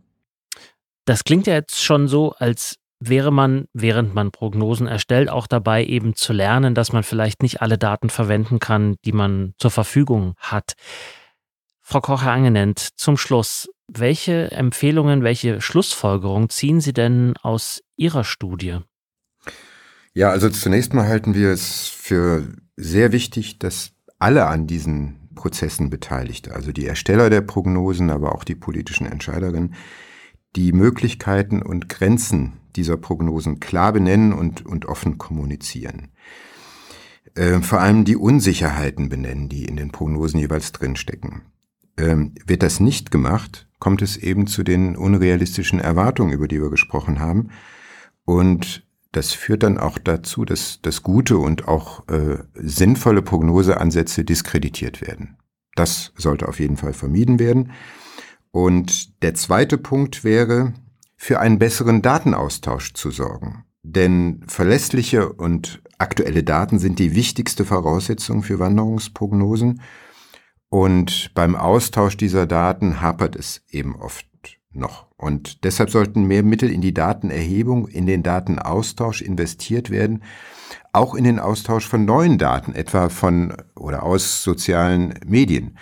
Das 1.06 1.24
klingt 1.24 1.48
ja 1.48 1.54
jetzt 1.54 1.82
schon 1.82 2.08
so, 2.08 2.34
als 2.34 2.76
wäre 3.00 3.32
man, 3.32 3.66
während 3.74 4.14
man 4.14 4.32
Prognosen 4.32 4.86
erstellt, 4.88 5.30
auch 5.30 5.48
dabei 5.48 5.86
eben 5.86 6.16
zu 6.16 6.34
lernen, 6.34 6.76
dass 6.76 6.92
man 6.92 7.04
vielleicht 7.04 7.42
nicht 7.42 7.62
alle 7.62 7.78
Daten 7.78 8.10
verwenden 8.10 8.60
kann, 8.60 8.96
die 9.06 9.14
man 9.14 9.54
zur 9.58 9.72
Verfügung 9.72 10.36
hat. 10.38 10.74
Frau 11.82 12.02
Kocher-Angenent, 12.02 12.80
zum 12.80 13.18
Schluss, 13.18 13.70
welche 13.88 14.52
Empfehlungen, 14.52 15.24
welche 15.24 15.62
Schlussfolgerungen 15.62 16.50
ziehen 16.50 16.82
Sie 16.82 16.94
denn 16.94 17.34
aus 17.42 17.82
Ihrer 17.96 18.24
Studie? 18.24 18.80
Ja, 20.14 20.30
also 20.30 20.50
zunächst 20.50 20.94
mal 20.94 21.08
halten 21.08 21.34
wir 21.34 21.50
es 21.50 21.88
für 21.88 22.48
sehr 22.78 23.12
wichtig, 23.12 23.58
dass 23.60 23.92
alle 24.20 24.46
an 24.46 24.68
diesen 24.68 25.30
Prozessen 25.36 25.90
Beteiligte, 25.90 26.54
also 26.54 26.72
die 26.72 26.86
Ersteller 26.86 27.30
der 27.30 27.42
Prognosen, 27.42 28.12
aber 28.12 28.36
auch 28.36 28.44
die 28.44 28.56
politischen 28.56 29.08
Entscheiderinnen, 29.08 29.74
die 30.56 30.72
Möglichkeiten 30.72 31.64
und 31.64 31.90
Grenzen 31.90 32.54
dieser 32.76 32.98
Prognosen 32.98 33.60
klar 33.60 33.92
benennen 33.92 34.34
und, 34.34 34.66
und 34.66 34.86
offen 34.86 35.18
kommunizieren. 35.18 36.12
Äh, 37.36 37.62
vor 37.62 37.82
allem 37.82 38.06
die 38.06 38.16
Unsicherheiten 38.16 39.10
benennen, 39.10 39.50
die 39.50 39.66
in 39.66 39.76
den 39.76 39.92
Prognosen 39.92 40.40
jeweils 40.40 40.72
drinstecken. 40.72 41.42
Ähm, 41.98 42.36
wird 42.46 42.62
das 42.62 42.80
nicht 42.80 43.10
gemacht, 43.10 43.68
kommt 43.80 44.04
es 44.04 44.18
eben 44.18 44.46
zu 44.46 44.64
den 44.64 44.96
unrealistischen 44.96 45.80
Erwartungen, 45.80 46.34
über 46.34 46.48
die 46.48 46.62
wir 46.62 46.70
gesprochen 46.70 47.20
haben. 47.20 47.50
Und 48.26 48.86
das 49.14 49.32
führt 49.32 49.64
dann 49.64 49.78
auch 49.78 49.98
dazu, 50.00 50.44
dass, 50.44 50.82
dass 50.82 51.04
gute 51.04 51.38
und 51.38 51.68
auch 51.68 52.08
äh, 52.10 52.40
sinnvolle 52.56 53.22
Prognoseansätze 53.22 54.26
diskreditiert 54.26 55.02
werden. 55.02 55.38
Das 55.76 56.12
sollte 56.18 56.48
auf 56.48 56.60
jeden 56.60 56.78
Fall 56.78 56.94
vermieden 56.94 57.40
werden. 57.40 57.72
Und 58.52 59.24
der 59.24 59.36
zweite 59.36 59.78
Punkt 59.78 60.24
wäre, 60.24 60.74
für 61.16 61.40
einen 61.40 61.60
besseren 61.60 62.02
Datenaustausch 62.02 62.94
zu 62.94 63.12
sorgen. 63.12 63.66
Denn 63.84 64.44
verlässliche 64.48 65.32
und 65.32 65.82
aktuelle 66.00 66.44
Daten 66.44 66.80
sind 66.80 67.00
die 67.00 67.16
wichtigste 67.16 67.66
Voraussetzung 67.66 68.44
für 68.44 68.60
Wanderungsprognosen. 68.60 69.82
Und 70.70 71.32
beim 71.36 71.56
Austausch 71.56 72.18
dieser 72.18 72.48
Daten 72.48 73.00
hapert 73.00 73.36
es 73.36 73.62
eben 73.70 73.96
oft 73.96 74.26
noch. 74.72 75.13
Und 75.24 75.64
deshalb 75.64 75.90
sollten 75.90 76.26
mehr 76.26 76.44
Mittel 76.44 76.70
in 76.70 76.82
die 76.82 76.94
Datenerhebung, 76.94 77.88
in 77.88 78.06
den 78.06 78.24
Datenaustausch 78.24 79.22
investiert 79.22 79.90
werden, 79.90 80.22
auch 80.92 81.16
in 81.16 81.24
den 81.24 81.40
Austausch 81.40 81.88
von 81.88 82.04
neuen 82.04 82.38
Daten, 82.38 82.74
etwa 82.74 83.08
von 83.08 83.56
oder 83.74 84.04
aus 84.04 84.44
sozialen 84.44 85.14
Medien. 85.26 85.78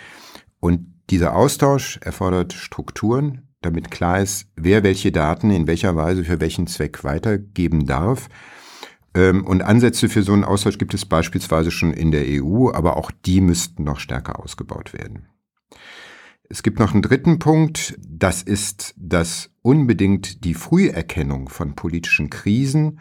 Und 0.60 0.86
dieser 1.10 1.34
Austausch 1.34 1.98
erfordert 2.02 2.52
Strukturen, 2.52 3.48
damit 3.62 3.90
klar 3.90 4.20
ist, 4.20 4.46
wer 4.54 4.84
welche 4.84 5.10
Daten 5.10 5.50
in 5.50 5.66
welcher 5.66 5.96
Weise 5.96 6.22
für 6.22 6.40
welchen 6.40 6.68
Zweck 6.68 7.02
weitergeben 7.02 7.84
darf. 7.84 8.28
Ähm, 9.14 9.44
und 9.44 9.62
Ansätze 9.62 10.08
für 10.08 10.22
so 10.22 10.32
einen 10.34 10.44
Austausch 10.44 10.78
gibt 10.78 10.94
es 10.94 11.04
beispielsweise 11.04 11.72
schon 11.72 11.92
in 11.92 12.12
der 12.12 12.24
EU, 12.26 12.70
aber 12.72 12.96
auch 12.96 13.10
die 13.10 13.40
müssten 13.40 13.82
noch 13.82 13.98
stärker 13.98 14.38
ausgebaut 14.38 14.92
werden. 14.92 15.26
Es 16.52 16.62
gibt 16.62 16.78
noch 16.78 16.92
einen 16.92 17.00
dritten 17.00 17.38
Punkt, 17.38 17.98
das 18.06 18.42
ist, 18.42 18.92
dass 18.98 19.48
unbedingt 19.62 20.44
die 20.44 20.52
Früherkennung 20.52 21.48
von 21.48 21.74
politischen 21.74 22.28
Krisen 22.28 23.00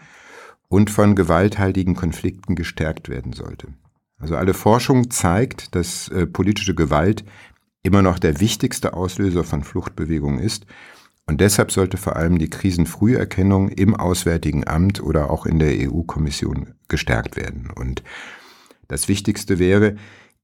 und 0.70 0.90
von 0.90 1.16
gewalthaltigen 1.16 1.94
Konflikten 1.94 2.56
gestärkt 2.56 3.10
werden 3.10 3.34
sollte. 3.34 3.68
Also 4.20 4.38
alle 4.38 4.54
Forschung 4.54 5.12
zeigt, 5.12 5.76
dass 5.76 6.08
äh, 6.08 6.28
politische 6.28 6.76
Gewalt 6.76 7.26
immer 7.84 8.02
noch 8.02 8.20
der 8.20 8.40
wichtigste 8.40 8.94
Auslöser 8.94 9.44
von 9.44 9.66
Fluchtbewegungen 9.66 10.40
ist. 10.40 10.66
Und 11.28 11.42
deshalb 11.42 11.74
sollte 11.74 11.98
vor 11.98 12.16
allem 12.16 12.40
die 12.40 12.50
Krisenfrüherkennung 12.50 13.68
im 13.68 13.98
Auswärtigen 13.98 14.66
Amt 14.66 15.04
oder 15.04 15.30
auch 15.30 15.46
in 15.46 15.60
der 15.60 15.76
EU-Kommission 15.92 16.76
gestärkt 16.88 17.36
werden. 17.36 17.70
Und 17.76 18.02
das 18.88 19.10
Wichtigste 19.10 19.60
wäre, 19.60 19.98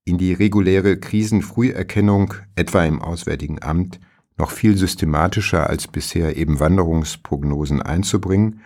in 0.07 0.17
die 0.17 0.33
reguläre 0.33 0.97
Krisenfrüherkennung, 0.97 2.33
etwa 2.55 2.85
im 2.85 3.01
Auswärtigen 3.01 3.61
Amt, 3.61 3.99
noch 4.37 4.51
viel 4.51 4.77
systematischer 4.77 5.67
als 5.69 5.87
bisher 5.87 6.37
eben 6.37 6.59
Wanderungsprognosen 6.59 7.81
einzubringen. 7.81 8.61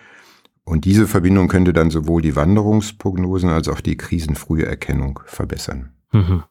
Und 0.64 0.86
diese 0.86 1.08
Verbindung 1.08 1.48
könnte 1.48 1.74
dann 1.74 1.90
sowohl 1.90 2.22
die 2.22 2.36
Wanderungsprognosen 2.36 3.50
als 3.50 3.68
auch 3.68 3.82
die 3.82 3.98
Krisenfrüherkennung 3.98 5.22
verbessern. 5.26 5.94
Mhm. 6.12 6.44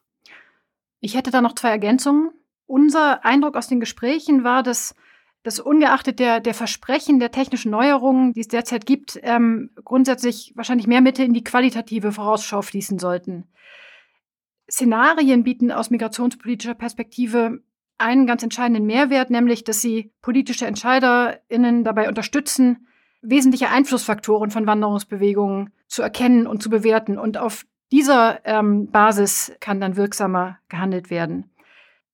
Ich 0.99 1.15
hätte 1.15 1.31
da 1.31 1.41
noch 1.41 1.55
zwei 1.55 1.69
Ergänzungen. 1.69 2.31
Unser 2.65 3.23
Eindruck 3.23 3.55
aus 3.55 3.67
den 3.67 3.79
Gesprächen 3.79 4.43
war, 4.43 4.63
dass 4.63 4.95
dass 5.43 5.59
ungeachtet 5.59 6.19
der, 6.19 6.39
der 6.39 6.53
Versprechen 6.53 7.19
der 7.19 7.31
technischen 7.31 7.71
Neuerungen, 7.71 8.33
die 8.33 8.41
es 8.41 8.47
derzeit 8.47 8.85
gibt, 8.85 9.19
ähm, 9.23 9.71
grundsätzlich 9.83 10.53
wahrscheinlich 10.55 10.85
mehr 10.85 11.01
Mittel 11.01 11.25
in 11.25 11.33
die 11.33 11.43
qualitative 11.43 12.11
Vorausschau 12.11 12.61
fließen 12.61 12.99
sollten. 12.99 13.45
Szenarien 14.71 15.43
bieten 15.43 15.71
aus 15.71 15.89
migrationspolitischer 15.89 16.75
Perspektive 16.75 17.61
einen 17.97 18.25
ganz 18.25 18.41
entscheidenden 18.41 18.85
Mehrwert, 18.85 19.29
nämlich 19.29 19.63
dass 19.63 19.81
sie 19.81 20.11
politische 20.21 20.65
EntscheiderInnen 20.65 21.83
dabei 21.83 22.07
unterstützen, 22.07 22.87
wesentliche 23.21 23.69
Einflussfaktoren 23.69 24.49
von 24.49 24.65
Wanderungsbewegungen 24.65 25.71
zu 25.87 26.01
erkennen 26.01 26.47
und 26.47 26.63
zu 26.63 26.69
bewerten. 26.69 27.19
Und 27.19 27.37
auf 27.37 27.65
dieser 27.91 28.39
ähm, 28.45 28.89
Basis 28.89 29.51
kann 29.59 29.81
dann 29.81 29.97
wirksamer 29.97 30.57
gehandelt 30.69 31.09
werden. 31.09 31.51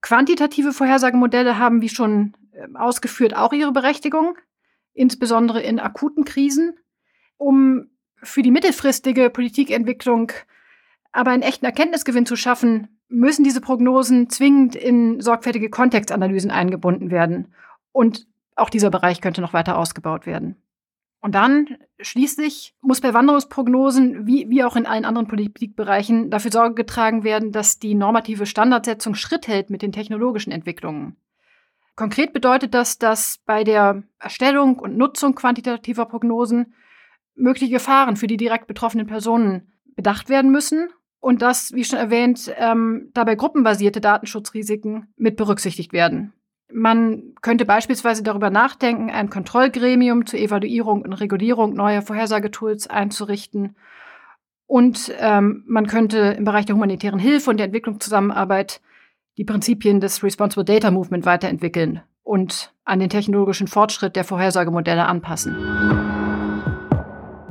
Quantitative 0.02 0.74
Vorhersagemodelle 0.74 1.58
haben, 1.58 1.82
wie 1.82 1.90
schon 1.90 2.34
äh, 2.52 2.68
ausgeführt, 2.74 3.36
auch 3.36 3.54
ihre 3.54 3.72
Berechtigung, 3.72 4.38
insbesondere 4.94 5.62
in 5.62 5.80
akuten 5.80 6.26
Krisen. 6.26 6.78
Um 7.38 7.90
für 8.24 8.42
die 8.42 8.52
mittelfristige 8.52 9.30
Politikentwicklung 9.30 10.32
aber 11.18 11.32
einen 11.32 11.42
echten 11.42 11.66
Erkenntnisgewinn 11.66 12.28
zu 12.28 12.36
schaffen, 12.36 12.90
müssen 13.10 13.44
diese 13.44 13.60
Prognosen 13.60 14.30
zwingend 14.30 14.76
in 14.76 15.20
sorgfältige 15.20 15.72
Kontextanalysen 15.72 16.52
eingebunden 16.52 17.10
werden. 17.10 17.56
Und 17.92 18.28
auch 18.56 18.70
dieser 18.70 18.92
Bereich 18.92 19.20
könnte 19.20 19.42
noch 19.42 19.54
weiter 19.54 19.80
ausgebaut 19.80 20.28
werden. 20.28 20.58
Und 21.20 21.34
dann 21.34 21.78
schließlich 22.00 22.76
muss 22.82 23.02
bei 23.02 23.16
Wanderungsprognosen, 23.16 24.28
wie, 24.28 24.48
wie 24.50 24.64
auch 24.64 24.76
in 24.76 24.86
allen 24.86 25.06
anderen 25.06 25.28
Politikbereichen, 25.28 26.30
dafür 26.30 26.52
Sorge 26.52 26.76
getragen 26.76 27.24
werden, 27.24 27.52
dass 27.52 27.80
die 27.80 27.96
normative 27.96 28.46
Standardsetzung 28.46 29.16
Schritt 29.16 29.48
hält 29.48 29.72
mit 29.72 29.82
den 29.82 29.92
technologischen 29.92 30.52
Entwicklungen. 30.52 31.16
Konkret 31.96 32.32
bedeutet 32.32 32.76
das, 32.76 33.00
dass 33.00 33.40
bei 33.44 33.64
der 33.64 34.04
Erstellung 34.20 34.78
und 34.78 34.98
Nutzung 34.98 35.34
quantitativer 35.34 36.06
Prognosen 36.06 36.76
mögliche 37.34 37.72
Gefahren 37.72 38.18
für 38.18 38.28
die 38.28 38.38
direkt 38.38 38.68
betroffenen 38.68 39.08
Personen 39.08 39.72
bedacht 39.96 40.30
werden 40.30 40.52
müssen 40.52 40.90
und 41.20 41.42
dass, 41.42 41.74
wie 41.74 41.84
schon 41.84 42.00
erwähnt, 42.00 42.52
ähm, 42.58 43.10
dabei 43.14 43.36
gruppenbasierte 43.36 44.02
Datenschutzrisiken 44.02 45.08
mit 45.18 45.36
berücksichtigt 45.36 45.94
werden. 45.94 46.34
Man 46.72 47.34
könnte 47.42 47.66
beispielsweise 47.66 48.24
darüber 48.24 48.50
nachdenken, 48.50 49.10
ein 49.10 49.30
Kontrollgremium 49.30 50.26
zur 50.26 50.40
Evaluierung 50.40 51.02
und 51.02 51.14
Regulierung 51.14 51.74
neuer 51.74 52.02
Vorhersagetools 52.02 52.88
einzurichten. 52.88 53.76
Und 54.66 55.14
ähm, 55.20 55.64
man 55.66 55.88
könnte 55.88 56.18
im 56.38 56.44
Bereich 56.44 56.66
der 56.66 56.76
humanitären 56.76 57.20
Hilfe 57.20 57.50
und 57.50 57.58
der 57.58 57.68
Entwicklungszusammenarbeit 57.68 58.82
die 59.38 59.46
Prinzipien 59.46 60.02
des 60.02 60.24
Responsible 60.24 60.66
Data 60.66 60.92
Movement 60.92 61.26
weiterentwickeln 61.26 62.02
und 62.24 62.74
an 62.84 63.00
den 63.00 63.10
technologischen 63.10 63.68
Fortschritt 63.68 64.18
der 64.18 64.26
Vorhersagemodelle 64.26 65.06
anpassen. 65.06 65.56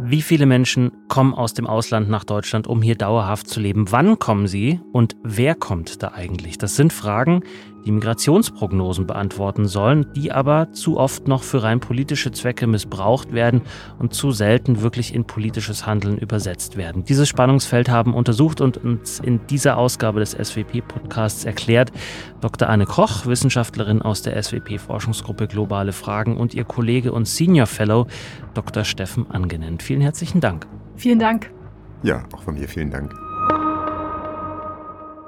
Wie 0.08 0.22
viele 0.22 0.46
Menschen 0.46 0.92
kommen 1.08 1.34
aus 1.34 1.52
dem 1.52 1.66
Ausland 1.66 2.08
nach 2.08 2.22
Deutschland, 2.22 2.68
um 2.68 2.80
hier 2.80 2.94
dauerhaft 2.94 3.48
zu 3.48 3.58
leben? 3.58 3.90
Wann 3.90 4.20
kommen 4.20 4.46
sie 4.46 4.78
und 4.92 5.16
wer 5.24 5.56
kommt 5.56 6.00
da 6.00 6.12
eigentlich? 6.12 6.58
Das 6.58 6.76
sind 6.76 6.92
Fragen, 6.92 7.42
die 7.86 7.92
Migrationsprognosen 7.92 9.06
beantworten 9.06 9.66
sollen, 9.66 10.06
die 10.14 10.32
aber 10.32 10.72
zu 10.72 10.98
oft 10.98 11.28
noch 11.28 11.44
für 11.44 11.62
rein 11.62 11.80
politische 11.80 12.32
Zwecke 12.32 12.66
missbraucht 12.66 13.32
werden 13.32 13.62
und 13.98 14.12
zu 14.12 14.32
selten 14.32 14.82
wirklich 14.82 15.14
in 15.14 15.24
politisches 15.24 15.86
Handeln 15.86 16.18
übersetzt 16.18 16.76
werden. 16.76 17.04
Dieses 17.04 17.28
Spannungsfeld 17.28 17.88
haben 17.88 18.12
untersucht 18.12 18.60
und 18.60 18.76
uns 18.76 19.20
in 19.20 19.46
dieser 19.46 19.78
Ausgabe 19.78 20.18
des 20.20 20.32
SWP-Podcasts 20.32 21.44
erklärt 21.44 21.92
Dr. 22.40 22.68
Anne 22.68 22.86
Koch, 22.86 23.24
Wissenschaftlerin 23.26 24.02
aus 24.02 24.22
der 24.22 24.40
SWP-Forschungsgruppe 24.42 25.46
Globale 25.46 25.92
Fragen 25.92 26.36
und 26.36 26.54
ihr 26.54 26.64
Kollege 26.64 27.12
und 27.12 27.28
Senior 27.28 27.66
Fellow 27.66 28.08
Dr. 28.54 28.84
Steffen 28.84 29.30
Angenent. 29.30 29.82
Vielen 29.82 30.00
herzlichen 30.00 30.40
Dank. 30.40 30.66
Vielen 30.96 31.20
Dank. 31.20 31.52
Ja, 32.02 32.24
auch 32.34 32.42
von 32.42 32.54
mir 32.54 32.68
vielen 32.68 32.90
Dank. 32.90 33.25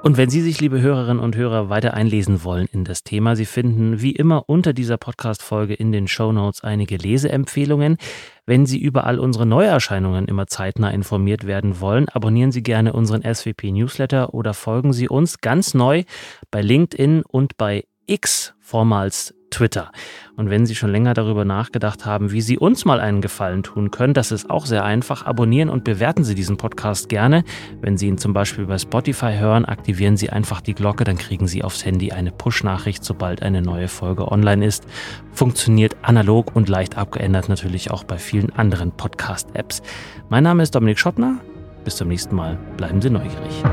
Und 0.01 0.15
wenn 0.15 0.29
Sie 0.29 0.41
sich, 0.41 0.61
liebe 0.61 0.79
Hörerinnen 0.79 1.21
und 1.21 1.35
Hörer, 1.35 1.69
weiter 1.69 1.93
einlesen 1.93 2.45
wollen 2.45 2.67
in 2.71 2.85
das 2.85 3.03
Thema, 3.03 3.35
Sie 3.35 3.45
finden 3.45 4.01
wie 4.01 4.13
immer 4.13 4.47
unter 4.47 4.71
dieser 4.71 4.97
Podcast-Folge 4.97 5.73
in 5.73 5.91
den 5.91 6.07
Show 6.07 6.31
Notes 6.31 6.63
einige 6.63 6.95
Leseempfehlungen. 6.95 7.97
Wenn 8.45 8.65
Sie 8.65 8.79
über 8.79 9.03
all 9.03 9.19
unsere 9.19 9.45
Neuerscheinungen 9.45 10.25
immer 10.25 10.47
zeitnah 10.47 10.89
informiert 10.91 11.45
werden 11.45 11.81
wollen, 11.81 12.07
abonnieren 12.07 12.53
Sie 12.53 12.63
gerne 12.63 12.93
unseren 12.93 13.23
SWP 13.23 13.71
Newsletter 13.71 14.33
oder 14.33 14.53
folgen 14.53 14.93
Sie 14.93 15.09
uns 15.09 15.41
ganz 15.41 15.73
neu 15.73 16.03
bei 16.49 16.61
LinkedIn 16.61 17.23
und 17.23 17.57
bei 17.57 17.83
X, 18.05 18.53
vormals 18.61 19.35
Twitter. 19.49 19.91
Und 20.35 20.49
wenn 20.49 20.65
Sie 20.65 20.75
schon 20.75 20.91
länger 20.91 21.13
darüber 21.13 21.45
nachgedacht 21.45 22.05
haben, 22.05 22.31
wie 22.31 22.41
Sie 22.41 22.57
uns 22.57 22.85
mal 22.85 22.99
einen 22.99 23.21
Gefallen 23.21 23.63
tun 23.63 23.91
können, 23.91 24.13
das 24.13 24.31
ist 24.31 24.49
auch 24.49 24.65
sehr 24.65 24.85
einfach. 24.85 25.25
Abonnieren 25.25 25.69
und 25.69 25.83
bewerten 25.83 26.23
Sie 26.23 26.35
diesen 26.35 26.57
Podcast 26.57 27.09
gerne. 27.09 27.43
Wenn 27.81 27.97
Sie 27.97 28.07
ihn 28.07 28.17
zum 28.17 28.33
Beispiel 28.33 28.65
bei 28.65 28.77
Spotify 28.77 29.33
hören, 29.37 29.65
aktivieren 29.65 30.17
Sie 30.17 30.29
einfach 30.29 30.61
die 30.61 30.73
Glocke, 30.73 31.03
dann 31.03 31.17
kriegen 31.17 31.47
Sie 31.47 31.63
aufs 31.63 31.83
Handy 31.83 32.11
eine 32.11 32.31
Push-Nachricht, 32.31 33.03
sobald 33.03 33.41
eine 33.41 33.61
neue 33.61 33.87
Folge 33.87 34.31
online 34.31 34.65
ist. 34.65 34.85
Funktioniert 35.33 35.97
analog 36.01 36.55
und 36.55 36.69
leicht 36.69 36.97
abgeändert 36.97 37.49
natürlich 37.49 37.91
auch 37.91 38.03
bei 38.03 38.17
vielen 38.17 38.51
anderen 38.53 38.91
Podcast-Apps. 38.91 39.81
Mein 40.29 40.43
Name 40.43 40.63
ist 40.63 40.75
Dominik 40.75 40.99
Schottner. 40.99 41.39
Bis 41.83 41.95
zum 41.95 42.07
nächsten 42.07 42.35
Mal. 42.35 42.57
Bleiben 42.77 43.01
Sie 43.01 43.09
neugierig. 43.09 43.63